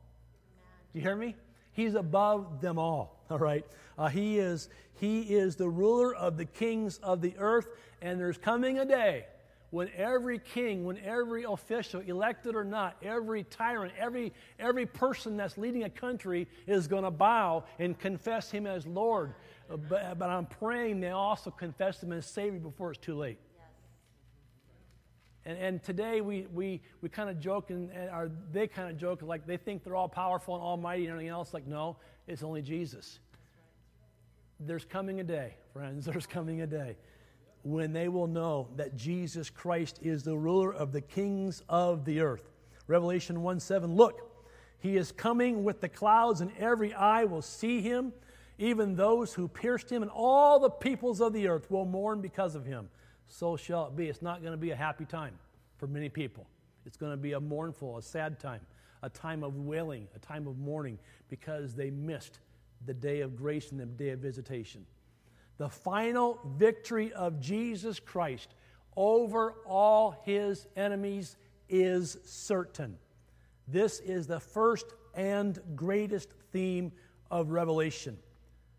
Do 0.91 0.99
you 0.99 1.01
hear 1.01 1.15
me? 1.15 1.35
He's 1.75 1.93
above 1.93 2.61
them 2.61 2.79
all. 2.79 3.23
All 3.29 3.37
right. 3.37 3.65
Uh, 3.97 4.07
he 4.07 4.39
is 4.39 4.69
he 4.99 5.21
is 5.21 5.55
the 5.55 5.69
ruler 5.69 6.15
of 6.15 6.37
the 6.37 6.45
kings 6.45 6.99
of 7.03 7.21
the 7.21 7.35
earth, 7.37 7.67
and 8.01 8.19
there's 8.19 8.37
coming 8.37 8.79
a 8.79 8.85
day 8.85 9.25
when 9.71 9.89
every 9.97 10.39
king, 10.39 10.85
when 10.85 10.97
every 10.99 11.43
official, 11.43 11.99
elected 12.01 12.55
or 12.55 12.63
not, 12.63 12.95
every 13.03 13.43
tyrant, 13.43 13.93
every 13.97 14.31
every 14.57 14.85
person 14.85 15.35
that's 15.35 15.57
leading 15.57 15.83
a 15.83 15.89
country 15.89 16.47
is 16.65 16.87
going 16.87 17.03
to 17.03 17.11
bow 17.11 17.63
and 17.77 17.99
confess 17.99 18.49
him 18.49 18.65
as 18.65 18.85
Lord. 18.87 19.33
Uh, 19.69 19.77
but, 19.77 20.17
but 20.17 20.29
I'm 20.29 20.45
praying 20.45 21.01
they 21.01 21.09
also 21.09 21.51
confess 21.51 22.01
him 22.01 22.11
as 22.13 22.25
Savior 22.25 22.59
before 22.59 22.91
it's 22.91 22.99
too 22.99 23.15
late. 23.15 23.39
And, 25.45 25.57
and 25.57 25.83
today 25.83 26.21
we, 26.21 26.47
we, 26.53 26.81
we 27.01 27.09
kind 27.09 27.29
of 27.29 27.39
joke, 27.39 27.69
and, 27.69 27.91
and 27.91 28.31
they 28.51 28.67
kind 28.67 28.89
of 28.89 28.97
joke, 28.97 29.21
like 29.21 29.45
they 29.45 29.57
think 29.57 29.83
they're 29.83 29.95
all 29.95 30.09
powerful 30.09 30.55
and 30.55 30.63
almighty 30.63 31.03
and 31.03 31.11
everything 31.11 31.29
else. 31.29 31.53
Like, 31.53 31.67
no, 31.67 31.97
it's 32.27 32.43
only 32.43 32.61
Jesus. 32.61 33.19
There's 34.59 34.85
coming 34.85 35.19
a 35.19 35.23
day, 35.23 35.55
friends, 35.73 36.05
there's 36.11 36.25
coming 36.27 36.61
a 36.61 36.67
day 36.67 36.97
when 37.63 37.93
they 37.93 38.07
will 38.07 38.27
know 38.27 38.67
that 38.75 38.95
Jesus 38.95 39.49
Christ 39.49 39.99
is 40.01 40.23
the 40.23 40.37
ruler 40.37 40.71
of 40.71 40.91
the 40.91 41.01
kings 41.01 41.63
of 41.67 42.05
the 42.05 42.19
earth. 42.19 42.51
Revelation 42.87 43.41
1 43.41 43.59
7, 43.59 43.95
look, 43.95 44.31
he 44.79 44.97
is 44.97 45.11
coming 45.11 45.63
with 45.63 45.81
the 45.81 45.89
clouds, 45.89 46.41
and 46.41 46.51
every 46.59 46.93
eye 46.93 47.23
will 47.23 47.41
see 47.41 47.81
him, 47.81 48.13
even 48.59 48.95
those 48.95 49.33
who 49.33 49.47
pierced 49.47 49.91
him, 49.91 50.03
and 50.03 50.11
all 50.11 50.59
the 50.59 50.69
peoples 50.69 51.21
of 51.21 51.33
the 51.33 51.47
earth 51.47 51.71
will 51.71 51.85
mourn 51.85 52.21
because 52.21 52.53
of 52.53 52.65
him 52.65 52.87
so 53.27 53.57
shall 53.57 53.87
it 53.87 53.95
be. 53.95 54.07
It's 54.07 54.21
not 54.21 54.41
going 54.41 54.53
to 54.53 54.57
be 54.57 54.71
a 54.71 54.75
happy 54.75 55.05
time 55.05 55.33
for 55.77 55.87
many 55.87 56.09
people. 56.09 56.47
It's 56.85 56.97
going 56.97 57.11
to 57.11 57.17
be 57.17 57.33
a 57.33 57.39
mournful, 57.39 57.97
a 57.97 58.01
sad 58.01 58.39
time, 58.39 58.61
a 59.01 59.09
time 59.09 59.43
of 59.43 59.55
wailing, 59.57 60.07
a 60.15 60.19
time 60.19 60.47
of 60.47 60.57
mourning 60.57 60.99
because 61.29 61.73
they 61.73 61.89
missed 61.89 62.39
the 62.85 62.93
day 62.93 63.21
of 63.21 63.35
grace 63.35 63.71
and 63.71 63.79
the 63.79 63.85
day 63.85 64.09
of 64.09 64.19
visitation. 64.19 64.85
The 65.57 65.69
final 65.69 66.39
victory 66.57 67.13
of 67.13 67.39
Jesus 67.39 67.99
Christ 67.99 68.53
over 68.95 69.55
all 69.65 70.21
his 70.23 70.67
enemies 70.75 71.37
is 71.69 72.17
certain. 72.23 72.97
This 73.67 73.99
is 73.99 74.27
the 74.27 74.39
first 74.39 74.85
and 75.15 75.59
greatest 75.75 76.29
theme 76.51 76.91
of 77.31 77.51
Revelation. 77.51 78.17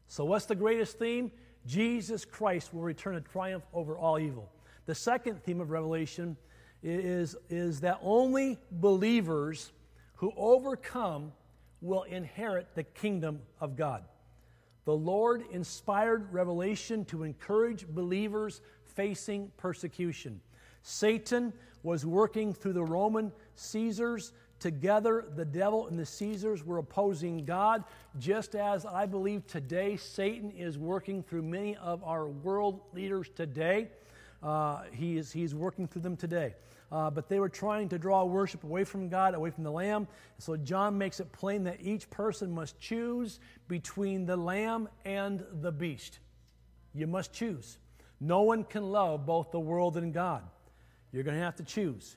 So, 0.09 0.25
what's 0.25 0.47
the 0.47 0.55
greatest 0.55 0.99
theme? 0.99 1.33
Jesus 1.67 2.25
Christ 2.25 2.73
will 2.73 2.83
return 2.83 3.15
to 3.15 3.21
triumph 3.21 3.65
over 3.73 3.99
all 3.99 4.19
evil. 4.19 4.51
The 4.87 4.95
second 4.95 5.43
theme 5.43 5.61
of 5.61 5.71
Revelation 5.71 6.37
is, 6.83 7.37
is 7.51 7.81
that 7.81 7.99
only 8.03 8.59
believers 8.71 9.73
who 10.15 10.33
overcome 10.37 11.33
will 11.81 12.05
inherit 12.05 12.75
the 12.75 12.85
kingdom 12.85 13.41
of 13.61 13.77
God. 13.77 14.05
The 14.85 14.97
Lord 14.97 15.45
inspired 15.51 16.33
Revelation 16.33 17.05
to 17.07 17.25
encourage 17.25 17.89
believers 17.89 18.61
facing 18.85 19.51
persecution. 19.57 20.41
Satan 20.83 21.53
was 21.83 22.07
working 22.07 22.55
through 22.55 22.75
the 22.75 22.85
Roman 22.85 23.33
Caesars 23.57 24.33
Together, 24.59 25.27
the 25.37 25.45
devil 25.45 25.87
and 25.87 25.99
the 25.99 26.07
Caesars 26.07 26.65
were 26.65 26.79
opposing 26.79 27.45
God, 27.45 27.85
just 28.19 28.55
as 28.55 28.87
I 28.87 29.05
believe 29.07 29.47
today 29.47 29.97
Satan 29.97 30.51
is 30.51 30.79
working 30.79 31.23
through 31.23 31.43
many 31.43 31.77
of 31.77 32.03
our 32.05 32.27
world 32.27 32.81
leaders 32.95 33.29
today. 33.35 33.89
Uh, 34.43 34.83
he 34.93 35.19
is, 35.19 35.31
he's 35.31 35.55
working 35.55 35.87
through 35.87 36.03
them 36.03 36.17
today. 36.17 36.55
Uh, 36.91 37.11
but 37.11 37.29
they 37.29 37.41
were 37.41 37.49
trying 37.49 37.89
to 37.89 37.99
draw 37.99 38.25
worship 38.25 38.63
away 38.63 38.85
from 38.85 39.09
God, 39.09 39.35
away 39.35 39.51
from 39.51 39.65
the 39.65 39.71
Lamb. 39.71 40.07
So 40.39 40.57
John 40.57 40.97
makes 40.97 41.19
it 41.21 41.33
plain 41.33 41.65
that 41.65 41.79
each 41.81 42.09
person 42.11 42.51
must 42.51 42.79
choose 42.79 43.41
between 43.67 44.25
the 44.25 44.37
Lamb 44.37 44.89
and 45.05 45.45
the 45.61 45.73
beast. 45.73 46.21
You 46.95 47.07
must 47.07 47.33
choose. 47.33 47.79
No 48.21 48.43
one 48.43 48.65
can 48.65 48.91
love 48.91 49.27
both 49.27 49.51
the 49.51 49.61
world 49.61 49.97
and 49.97 50.15
God. 50.15 50.43
You're 51.13 51.25
going 51.25 51.37
to 51.37 51.43
have 51.43 51.57
to 51.57 51.65
choose. 51.65 52.17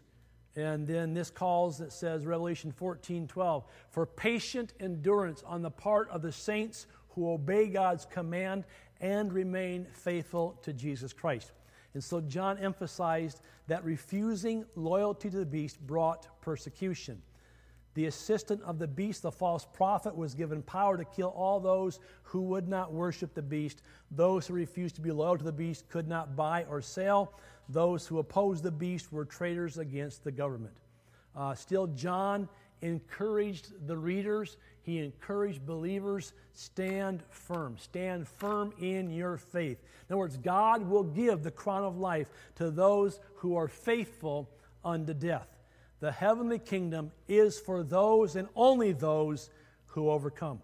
And 0.60 0.86
then 0.86 1.14
this 1.14 1.32
calls 1.32 1.78
that 1.78 1.94
says, 1.94 2.26
Revelation 2.26 2.72
14 2.72 3.28
12, 3.28 3.64
for 3.90 4.06
patient 4.06 4.74
endurance 4.80 5.42
on 5.46 5.62
the 5.62 5.72
part 5.72 6.10
of 6.10 6.22
the 6.22 6.32
saints 6.32 6.88
who 7.10 7.32
obey 7.32 7.68
God's 7.68 8.06
command 8.06 8.66
and 9.00 9.32
remain 9.32 9.88
faithful 9.94 10.60
to 10.64 10.74
Jesus 10.74 11.14
Christ. 11.14 11.54
And 11.94 12.04
so 12.04 12.20
John 12.20 12.58
emphasized 12.58 13.42
that 13.68 13.84
refusing 13.86 14.66
loyalty 14.76 15.30
to 15.30 15.38
the 15.38 15.46
beast 15.46 15.80
brought 15.88 16.28
persecution. 16.42 17.22
The 17.96 18.06
assistant 18.06 18.62
of 18.64 18.80
the 18.80 18.88
beast, 18.88 19.24
the 19.24 19.32
false 19.32 19.66
prophet, 19.66 20.16
was 20.16 20.34
given 20.36 20.62
power 20.62 20.96
to 20.96 21.06
kill 21.06 21.30
all 21.30 21.60
those 21.60 22.00
who 22.24 22.42
would 22.44 22.68
not 22.68 22.94
worship 22.94 23.34
the 23.34 23.42
beast. 23.42 23.82
Those 24.12 24.48
who 24.48 24.54
refused 24.54 24.96
to 24.96 25.02
be 25.02 25.12
loyal 25.12 25.38
to 25.38 25.44
the 25.44 25.52
beast 25.52 25.90
could 25.90 26.08
not 26.08 26.36
buy 26.36 26.66
or 26.70 26.82
sell. 26.82 27.34
Those 27.68 28.06
who 28.08 28.20
opposed 28.20 28.64
the 28.64 28.72
beast 28.72 29.12
were 29.12 29.26
traitors 29.26 29.78
against 29.78 30.24
the 30.24 30.32
government. 30.32 30.76
Uh, 31.36 31.56
still, 31.56 31.88
John 31.88 32.48
encouraged 32.82 33.88
the 33.88 33.98
readers, 33.98 34.58
he 34.82 35.00
encouraged 35.00 35.66
believers 35.66 36.34
stand 36.54 37.22
firm. 37.30 37.78
Stand 37.78 38.28
firm 38.28 38.74
in 38.80 39.12
your 39.12 39.38
faith. 39.38 39.78
In 40.08 40.14
other 40.14 40.18
words, 40.18 40.38
God 40.38 40.82
will 40.82 41.04
give 41.04 41.44
the 41.44 41.52
crown 41.52 41.84
of 41.84 41.98
life 41.98 42.30
to 42.56 42.72
those 42.72 43.20
who 43.36 43.56
are 43.56 43.68
faithful 43.68 44.50
unto 44.84 45.14
death. 45.14 45.59
The 46.00 46.12
heavenly 46.12 46.60
kingdom 46.60 47.12
is 47.28 47.60
for 47.60 47.84
those 47.84 48.36
and 48.36 48.48
only 48.56 48.94
those 48.94 49.50
who 49.88 50.10
overcome. 50.10 50.62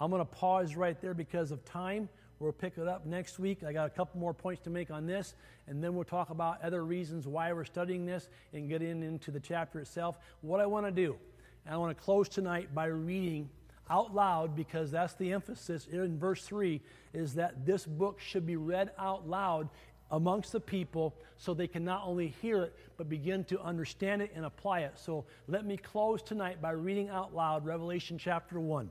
I'm 0.00 0.10
going 0.10 0.20
to 0.20 0.24
pause 0.24 0.76
right 0.76 1.00
there 1.00 1.14
because 1.14 1.50
of 1.50 1.64
time. 1.64 2.08
We'll 2.38 2.52
pick 2.52 2.76
it 2.76 2.86
up 2.86 3.06
next 3.06 3.38
week. 3.38 3.64
I 3.64 3.72
got 3.72 3.86
a 3.86 3.90
couple 3.90 4.20
more 4.20 4.34
points 4.34 4.62
to 4.64 4.70
make 4.70 4.90
on 4.90 5.06
this, 5.06 5.34
and 5.66 5.82
then 5.82 5.94
we'll 5.94 6.04
talk 6.04 6.30
about 6.30 6.62
other 6.62 6.84
reasons 6.84 7.26
why 7.26 7.52
we're 7.52 7.64
studying 7.64 8.04
this 8.04 8.28
and 8.52 8.68
get 8.68 8.82
in 8.82 9.02
into 9.02 9.30
the 9.30 9.40
chapter 9.40 9.80
itself. 9.80 10.18
What 10.42 10.60
I 10.60 10.66
want 10.66 10.84
to 10.86 10.92
do, 10.92 11.16
and 11.64 11.74
I 11.74 11.78
want 11.78 11.96
to 11.96 12.02
close 12.02 12.28
tonight 12.28 12.74
by 12.74 12.86
reading 12.86 13.48
out 13.88 14.14
loud 14.14 14.56
because 14.56 14.90
that's 14.90 15.14
the 15.14 15.32
emphasis 15.32 15.86
in 15.90 16.18
verse 16.18 16.42
3 16.42 16.80
is 17.14 17.34
that 17.34 17.64
this 17.64 17.86
book 17.86 18.20
should 18.20 18.46
be 18.46 18.56
read 18.56 18.90
out 18.98 19.28
loud 19.28 19.68
amongst 20.10 20.52
the 20.52 20.60
people 20.60 21.14
so 21.36 21.52
they 21.52 21.66
can 21.66 21.84
not 21.84 22.02
only 22.04 22.28
hear 22.40 22.62
it 22.62 22.74
but 22.96 23.08
begin 23.08 23.44
to 23.44 23.60
understand 23.60 24.22
it 24.22 24.32
and 24.34 24.44
apply 24.44 24.80
it. 24.80 24.92
So 24.96 25.24
let 25.48 25.64
me 25.64 25.76
close 25.76 26.22
tonight 26.22 26.62
by 26.62 26.70
reading 26.70 27.08
out 27.08 27.34
loud 27.34 27.64
Revelation 27.64 28.18
chapter 28.18 28.60
1. 28.60 28.90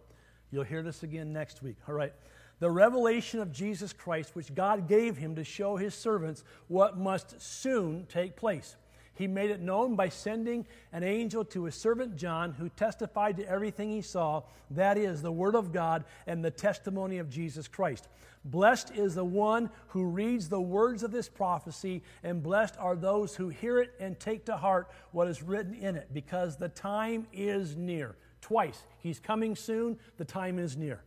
You'll 0.51 0.63
hear 0.63 0.83
this 0.83 1.03
again 1.03 1.33
next 1.33 1.63
week. 1.63 1.77
All 1.87 1.95
right. 1.95 2.13
The 2.59 2.71
revelation 2.71 3.41
of 3.41 3.51
Jesus 3.51 3.91
Christ, 3.91 4.35
which 4.35 4.53
God 4.53 4.87
gave 4.87 5.17
him 5.17 5.35
to 5.35 5.43
show 5.43 5.75
his 5.75 5.93
servants 5.93 6.43
what 6.67 6.97
must 6.97 7.41
soon 7.41 8.05
take 8.05 8.35
place. 8.35 8.77
He 9.15 9.27
made 9.27 9.49
it 9.49 9.61
known 9.61 9.95
by 9.95 10.09
sending 10.09 10.65
an 10.91 11.03
angel 11.03 11.45
to 11.45 11.63
his 11.63 11.75
servant 11.75 12.17
John, 12.17 12.53
who 12.53 12.69
testified 12.69 13.37
to 13.37 13.49
everything 13.49 13.89
he 13.89 14.01
saw 14.01 14.43
that 14.71 14.97
is, 14.97 15.21
the 15.21 15.31
Word 15.31 15.55
of 15.55 15.71
God 15.71 16.03
and 16.27 16.43
the 16.43 16.51
testimony 16.51 17.17
of 17.17 17.29
Jesus 17.29 17.67
Christ. 17.67 18.07
Blessed 18.43 18.91
is 18.91 19.15
the 19.15 19.25
one 19.25 19.69
who 19.87 20.05
reads 20.05 20.49
the 20.49 20.61
words 20.61 21.01
of 21.01 21.11
this 21.11 21.29
prophecy, 21.29 22.03
and 22.23 22.43
blessed 22.43 22.75
are 22.77 22.95
those 22.95 23.35
who 23.35 23.49
hear 23.49 23.79
it 23.79 23.93
and 23.99 24.19
take 24.19 24.45
to 24.45 24.57
heart 24.57 24.91
what 25.11 25.27
is 25.27 25.41
written 25.41 25.73
in 25.73 25.95
it, 25.95 26.09
because 26.13 26.57
the 26.57 26.69
time 26.69 27.25
is 27.33 27.75
near. 27.75 28.15
Twice, 28.41 28.83
he's 28.99 29.19
coming 29.19 29.55
soon, 29.55 29.97
the 30.17 30.25
time 30.25 30.59
is 30.59 30.77
near. 30.77 31.01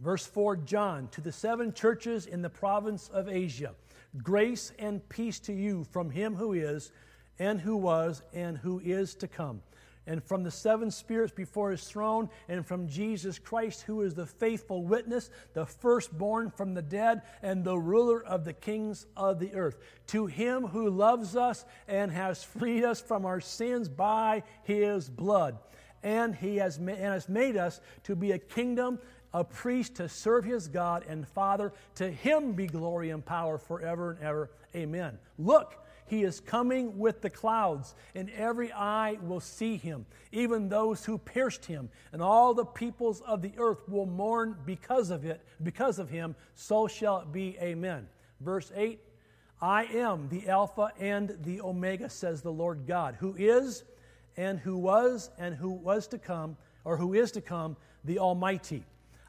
Verse 0.00 0.24
4 0.24 0.56
John, 0.56 1.08
to 1.08 1.20
the 1.20 1.32
seven 1.32 1.72
churches 1.72 2.26
in 2.26 2.42
the 2.42 2.50
province 2.50 3.08
of 3.08 3.28
Asia, 3.28 3.74
grace 4.22 4.72
and 4.78 5.06
peace 5.08 5.40
to 5.40 5.52
you 5.52 5.84
from 5.90 6.10
him 6.10 6.36
who 6.36 6.52
is, 6.52 6.92
and 7.40 7.60
who 7.60 7.76
was, 7.76 8.22
and 8.32 8.56
who 8.56 8.78
is 8.78 9.16
to 9.16 9.26
come. 9.26 9.62
And 10.06 10.22
from 10.22 10.44
the 10.44 10.50
seven 10.50 10.90
spirits 10.90 11.32
before 11.32 11.72
his 11.72 11.82
throne, 11.84 12.30
and 12.48 12.64
from 12.64 12.88
Jesus 12.88 13.38
Christ, 13.38 13.82
who 13.82 14.02
is 14.02 14.14
the 14.14 14.26
faithful 14.26 14.84
witness, 14.84 15.30
the 15.52 15.66
firstborn 15.66 16.50
from 16.50 16.74
the 16.74 16.82
dead, 16.82 17.22
and 17.42 17.64
the 17.64 17.78
ruler 17.78 18.22
of 18.24 18.44
the 18.44 18.52
kings 18.52 19.06
of 19.16 19.40
the 19.40 19.54
earth. 19.54 19.78
To 20.08 20.26
him 20.26 20.68
who 20.68 20.88
loves 20.88 21.34
us 21.34 21.64
and 21.88 22.12
has 22.12 22.44
freed 22.44 22.84
us 22.84 23.00
from 23.00 23.26
our 23.26 23.40
sins 23.40 23.88
by 23.88 24.44
his 24.62 25.10
blood 25.10 25.58
and 26.02 26.34
he 26.34 26.56
has, 26.56 26.78
ma- 26.78 26.92
and 26.92 27.12
has 27.12 27.28
made 27.28 27.56
us 27.56 27.80
to 28.04 28.16
be 28.16 28.32
a 28.32 28.38
kingdom, 28.38 28.98
a 29.32 29.44
priest 29.44 29.96
to 29.96 30.08
serve 30.08 30.44
his 30.44 30.68
God 30.68 31.04
and 31.08 31.26
Father. 31.28 31.72
To 31.96 32.10
him 32.10 32.52
be 32.52 32.66
glory 32.66 33.10
and 33.10 33.24
power 33.24 33.58
forever 33.58 34.12
and 34.12 34.20
ever. 34.22 34.50
Amen. 34.74 35.18
Look, 35.38 35.76
he 36.10 36.24
is 36.24 36.40
coming 36.40 36.98
with 36.98 37.20
the 37.20 37.30
clouds, 37.30 37.94
and 38.16 38.28
every 38.30 38.72
eye 38.72 39.16
will 39.22 39.38
see 39.38 39.76
him, 39.76 40.04
even 40.32 40.68
those 40.68 41.04
who 41.04 41.16
pierced 41.16 41.64
him, 41.64 41.88
and 42.12 42.20
all 42.20 42.52
the 42.52 42.64
peoples 42.64 43.20
of 43.20 43.42
the 43.42 43.52
earth 43.58 43.88
will 43.88 44.06
mourn 44.06 44.56
because 44.66 45.10
of 45.10 45.24
it, 45.24 45.40
because 45.62 46.00
of 46.00 46.10
him. 46.10 46.34
So 46.56 46.88
shall 46.88 47.20
it 47.20 47.30
be. 47.30 47.56
Amen. 47.62 48.08
Verse 48.40 48.72
8 48.74 48.98
I 49.62 49.84
am 49.84 50.28
the 50.30 50.48
Alpha 50.48 50.90
and 50.98 51.36
the 51.44 51.60
Omega, 51.60 52.10
says 52.10 52.42
the 52.42 52.50
Lord 52.50 52.88
God, 52.88 53.16
who 53.20 53.36
is 53.38 53.84
and 54.36 54.58
who 54.58 54.78
was 54.78 55.30
and 55.38 55.54
who 55.54 55.70
was 55.70 56.08
to 56.08 56.18
come, 56.18 56.56
or 56.84 56.96
who 56.96 57.14
is 57.14 57.30
to 57.32 57.40
come, 57.40 57.76
the 58.02 58.18
Almighty. 58.18 58.84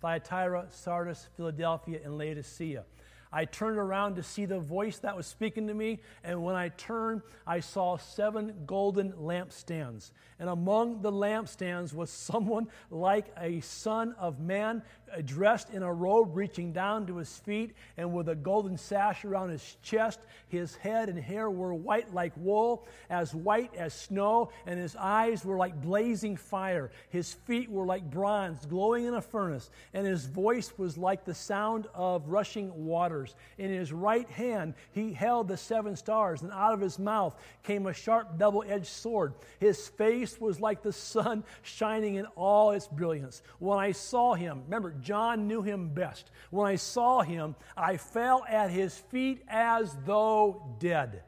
Thyatira, 0.00 0.66
Sardis, 0.70 1.28
Philadelphia, 1.36 2.00
and 2.04 2.16
Laodicea. 2.16 2.84
I 3.32 3.44
turned 3.44 3.78
around 3.78 4.16
to 4.16 4.24
see 4.24 4.44
the 4.44 4.58
voice 4.58 4.98
that 4.98 5.16
was 5.16 5.26
speaking 5.26 5.68
to 5.68 5.74
me, 5.74 6.00
and 6.24 6.42
when 6.42 6.56
I 6.56 6.70
turned, 6.70 7.22
I 7.46 7.60
saw 7.60 7.96
seven 7.96 8.64
golden 8.66 9.12
lampstands. 9.12 10.10
And 10.40 10.48
among 10.48 11.02
the 11.02 11.12
lampstands 11.12 11.94
was 11.94 12.10
someone 12.10 12.66
like 12.90 13.32
a 13.38 13.60
son 13.60 14.16
of 14.18 14.40
man, 14.40 14.82
dressed 15.24 15.70
in 15.70 15.82
a 15.82 15.92
robe 15.92 16.36
reaching 16.36 16.72
down 16.72 17.06
to 17.06 17.16
his 17.16 17.36
feet, 17.38 17.74
and 17.96 18.12
with 18.12 18.28
a 18.28 18.34
golden 18.34 18.76
sash 18.76 19.24
around 19.24 19.50
his 19.50 19.76
chest. 19.82 20.20
His 20.48 20.74
head 20.76 21.08
and 21.08 21.18
hair 21.18 21.50
were 21.50 21.74
white 21.74 22.12
like 22.14 22.32
wool, 22.36 22.86
as 23.08 23.34
white 23.34 23.74
as 23.74 23.94
snow, 23.94 24.50
and 24.66 24.78
his 24.78 24.96
eyes 24.96 25.44
were 25.44 25.56
like 25.56 25.80
blazing 25.80 26.36
fire. 26.36 26.90
His 27.08 27.32
feet 27.32 27.70
were 27.70 27.86
like 27.86 28.10
bronze, 28.10 28.66
glowing 28.66 29.04
in 29.04 29.14
a 29.14 29.22
furnace, 29.22 29.70
and 29.94 30.06
his 30.06 30.26
voice 30.26 30.72
was 30.76 30.96
like 30.96 31.24
the 31.24 31.34
sound 31.34 31.86
of 31.94 32.28
rushing 32.28 32.86
waters. 32.86 33.34
In 33.58 33.70
his 33.70 33.92
right 33.92 34.28
hand 34.30 34.74
he 34.92 35.12
held 35.12 35.48
the 35.48 35.56
seven 35.56 35.96
stars, 35.96 36.42
and 36.42 36.52
out 36.52 36.74
of 36.74 36.80
his 36.80 36.98
mouth 36.98 37.36
came 37.62 37.86
a 37.86 37.92
sharp 37.92 38.38
double 38.38 38.64
edged 38.66 38.86
sword. 38.86 39.34
His 39.58 39.88
face 39.88 40.40
was 40.40 40.60
like 40.60 40.82
the 40.82 40.92
sun 40.92 41.44
shining 41.62 42.16
in 42.16 42.26
all 42.36 42.70
its 42.72 42.88
brilliance. 42.88 43.42
When 43.58 43.78
I 43.78 43.92
saw 43.92 44.34
him, 44.34 44.62
remember, 44.64 44.94
John 45.02 45.48
knew 45.48 45.62
him 45.62 45.90
best. 45.90 46.30
When 46.50 46.66
I 46.66 46.76
saw 46.76 47.22
him, 47.22 47.54
I 47.76 47.96
fell 47.96 48.44
at 48.48 48.70
his 48.70 48.96
feet 48.96 49.42
as 49.48 49.96
though 50.04 50.76
dead. 50.78 51.22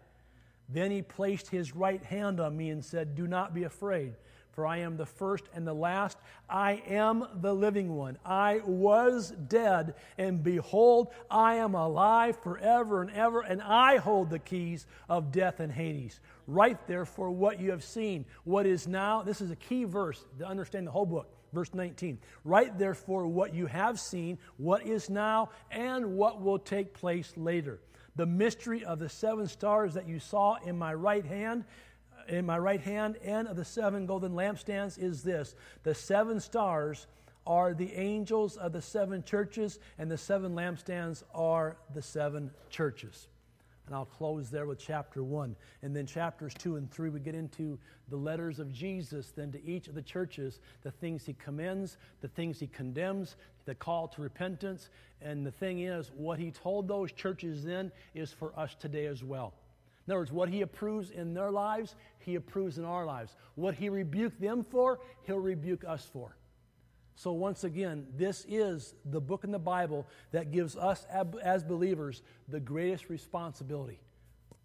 Then 0.68 0.90
he 0.90 1.02
placed 1.02 1.48
his 1.48 1.76
right 1.76 2.02
hand 2.02 2.40
on 2.40 2.56
me 2.56 2.70
and 2.70 2.84
said, 2.84 3.14
Do 3.14 3.26
not 3.26 3.54
be 3.54 3.64
afraid, 3.64 4.14
for 4.52 4.66
I 4.66 4.78
am 4.78 4.96
the 4.96 5.06
first 5.06 5.44
and 5.54 5.66
the 5.66 5.74
last. 5.74 6.16
I 6.48 6.82
am 6.86 7.26
the 7.40 7.54
living 7.54 7.94
one. 7.94 8.18
I 8.24 8.60
was 8.64 9.30
dead, 9.30 9.94
and 10.16 10.42
behold, 10.42 11.08
I 11.30 11.56
am 11.56 11.74
alive 11.74 12.38
forever 12.42 13.02
and 13.02 13.10
ever, 13.10 13.42
and 13.42 13.60
I 13.60 13.98
hold 13.98 14.30
the 14.30 14.38
keys 14.38 14.86
of 15.08 15.30
death 15.30 15.60
and 15.60 15.72
Hades. 15.72 16.20
Write 16.46 16.86
therefore 16.86 17.30
what 17.30 17.60
you 17.60 17.70
have 17.70 17.84
seen, 17.84 18.24
what 18.44 18.66
is 18.66 18.86
now. 18.86 19.22
This 19.22 19.40
is 19.40 19.50
a 19.50 19.56
key 19.56 19.84
verse 19.84 20.24
to 20.38 20.46
understand 20.46 20.86
the 20.86 20.90
whole 20.90 21.06
book 21.06 21.28
Verse 21.52 21.72
19 21.74 22.18
Write 22.44 22.78
therefore 22.78 23.26
what 23.26 23.54
you 23.54 23.66
have 23.66 24.00
seen, 24.00 24.38
what 24.56 24.86
is 24.86 25.10
now, 25.10 25.50
and 25.70 26.16
what 26.16 26.40
will 26.40 26.58
take 26.58 26.94
place 26.94 27.32
later. 27.36 27.80
The 28.16 28.26
mystery 28.26 28.84
of 28.84 28.98
the 28.98 29.08
seven 29.08 29.46
stars 29.46 29.94
that 29.94 30.06
you 30.06 30.18
saw 30.18 30.56
in 30.64 30.76
my 30.76 30.92
right 30.94 31.24
hand, 31.24 31.64
in 32.28 32.44
my 32.46 32.58
right 32.58 32.80
hand, 32.80 33.16
and 33.24 33.48
of 33.48 33.56
the 33.56 33.64
seven 33.64 34.06
golden 34.06 34.32
lampstands 34.32 34.98
is 34.98 35.22
this 35.22 35.54
the 35.82 35.94
seven 35.94 36.40
stars 36.40 37.06
are 37.46 37.74
the 37.74 37.92
angels 37.94 38.56
of 38.56 38.72
the 38.72 38.82
seven 38.82 39.22
churches, 39.24 39.78
and 39.98 40.10
the 40.10 40.18
seven 40.18 40.54
lampstands 40.54 41.22
are 41.34 41.76
the 41.94 42.02
seven 42.02 42.50
churches. 42.70 43.28
And 43.92 43.98
I'll 43.98 44.06
close 44.06 44.48
there 44.48 44.64
with 44.64 44.78
chapter 44.78 45.22
one. 45.22 45.54
And 45.82 45.94
then 45.94 46.06
chapters 46.06 46.54
two 46.54 46.76
and 46.76 46.90
three, 46.90 47.10
we 47.10 47.20
get 47.20 47.34
into 47.34 47.78
the 48.08 48.16
letters 48.16 48.58
of 48.58 48.72
Jesus, 48.72 49.32
then 49.36 49.52
to 49.52 49.62
each 49.62 49.86
of 49.86 49.94
the 49.94 50.00
churches, 50.00 50.60
the 50.82 50.90
things 50.90 51.26
he 51.26 51.34
commends, 51.34 51.98
the 52.22 52.28
things 52.28 52.58
he 52.58 52.68
condemns, 52.68 53.36
the 53.66 53.74
call 53.74 54.08
to 54.08 54.22
repentance. 54.22 54.88
And 55.20 55.44
the 55.44 55.50
thing 55.50 55.80
is, 55.80 56.10
what 56.16 56.38
he 56.38 56.50
told 56.50 56.88
those 56.88 57.12
churches 57.12 57.64
then 57.64 57.92
is 58.14 58.32
for 58.32 58.58
us 58.58 58.74
today 58.80 59.04
as 59.04 59.22
well. 59.22 59.52
In 60.06 60.12
other 60.12 60.20
words, 60.20 60.32
what 60.32 60.48
he 60.48 60.62
approves 60.62 61.10
in 61.10 61.34
their 61.34 61.50
lives, 61.50 61.94
he 62.18 62.36
approves 62.36 62.78
in 62.78 62.86
our 62.86 63.04
lives. 63.04 63.36
What 63.56 63.74
he 63.74 63.90
rebuked 63.90 64.40
them 64.40 64.64
for, 64.64 65.00
he'll 65.24 65.38
rebuke 65.38 65.84
us 65.86 66.08
for. 66.10 66.34
So, 67.14 67.32
once 67.32 67.64
again, 67.64 68.06
this 68.16 68.46
is 68.48 68.94
the 69.04 69.20
book 69.20 69.44
in 69.44 69.52
the 69.52 69.58
Bible 69.58 70.06
that 70.30 70.50
gives 70.50 70.76
us, 70.76 71.06
as 71.42 71.62
believers, 71.62 72.22
the 72.48 72.60
greatest 72.60 73.08
responsibility 73.10 74.00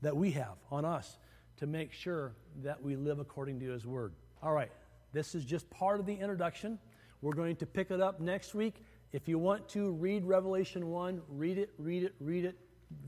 that 0.02 0.16
we 0.16 0.32
have 0.32 0.56
on 0.72 0.86
us 0.86 1.18
to 1.58 1.68
make 1.68 1.92
sure 1.92 2.34
that 2.64 2.82
we 2.82 2.96
live 2.96 3.20
according 3.20 3.60
to 3.60 3.70
His 3.70 3.86
Word. 3.86 4.14
All 4.42 4.54
right, 4.54 4.72
this 5.12 5.36
is 5.36 5.44
just 5.44 5.70
part 5.70 6.00
of 6.00 6.06
the 6.06 6.14
introduction. 6.14 6.80
We're 7.22 7.34
going 7.34 7.56
to 7.58 7.66
pick 7.66 7.92
it 7.92 8.00
up 8.00 8.20
next 8.22 8.54
week. 8.56 8.84
If 9.12 9.28
you 9.28 9.40
want 9.40 9.68
to 9.70 9.92
read 9.94 10.24
Revelation 10.24 10.88
1, 10.88 11.22
read 11.30 11.58
it, 11.58 11.72
read 11.78 12.04
it, 12.04 12.16
read 12.20 12.46
it. 12.46 12.58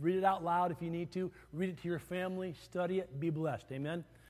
Read 0.01 0.17
it 0.17 0.25
out 0.25 0.43
loud 0.43 0.71
if 0.71 0.81
you 0.81 0.89
need 0.89 1.09
to. 1.13 1.31
Read 1.53 1.69
it 1.69 1.81
to 1.81 1.87
your 1.87 1.99
family. 1.99 2.53
Study 2.65 2.99
it. 2.99 3.17
Be 3.17 3.29
blessed. 3.29 3.71
Amen. 3.71 4.03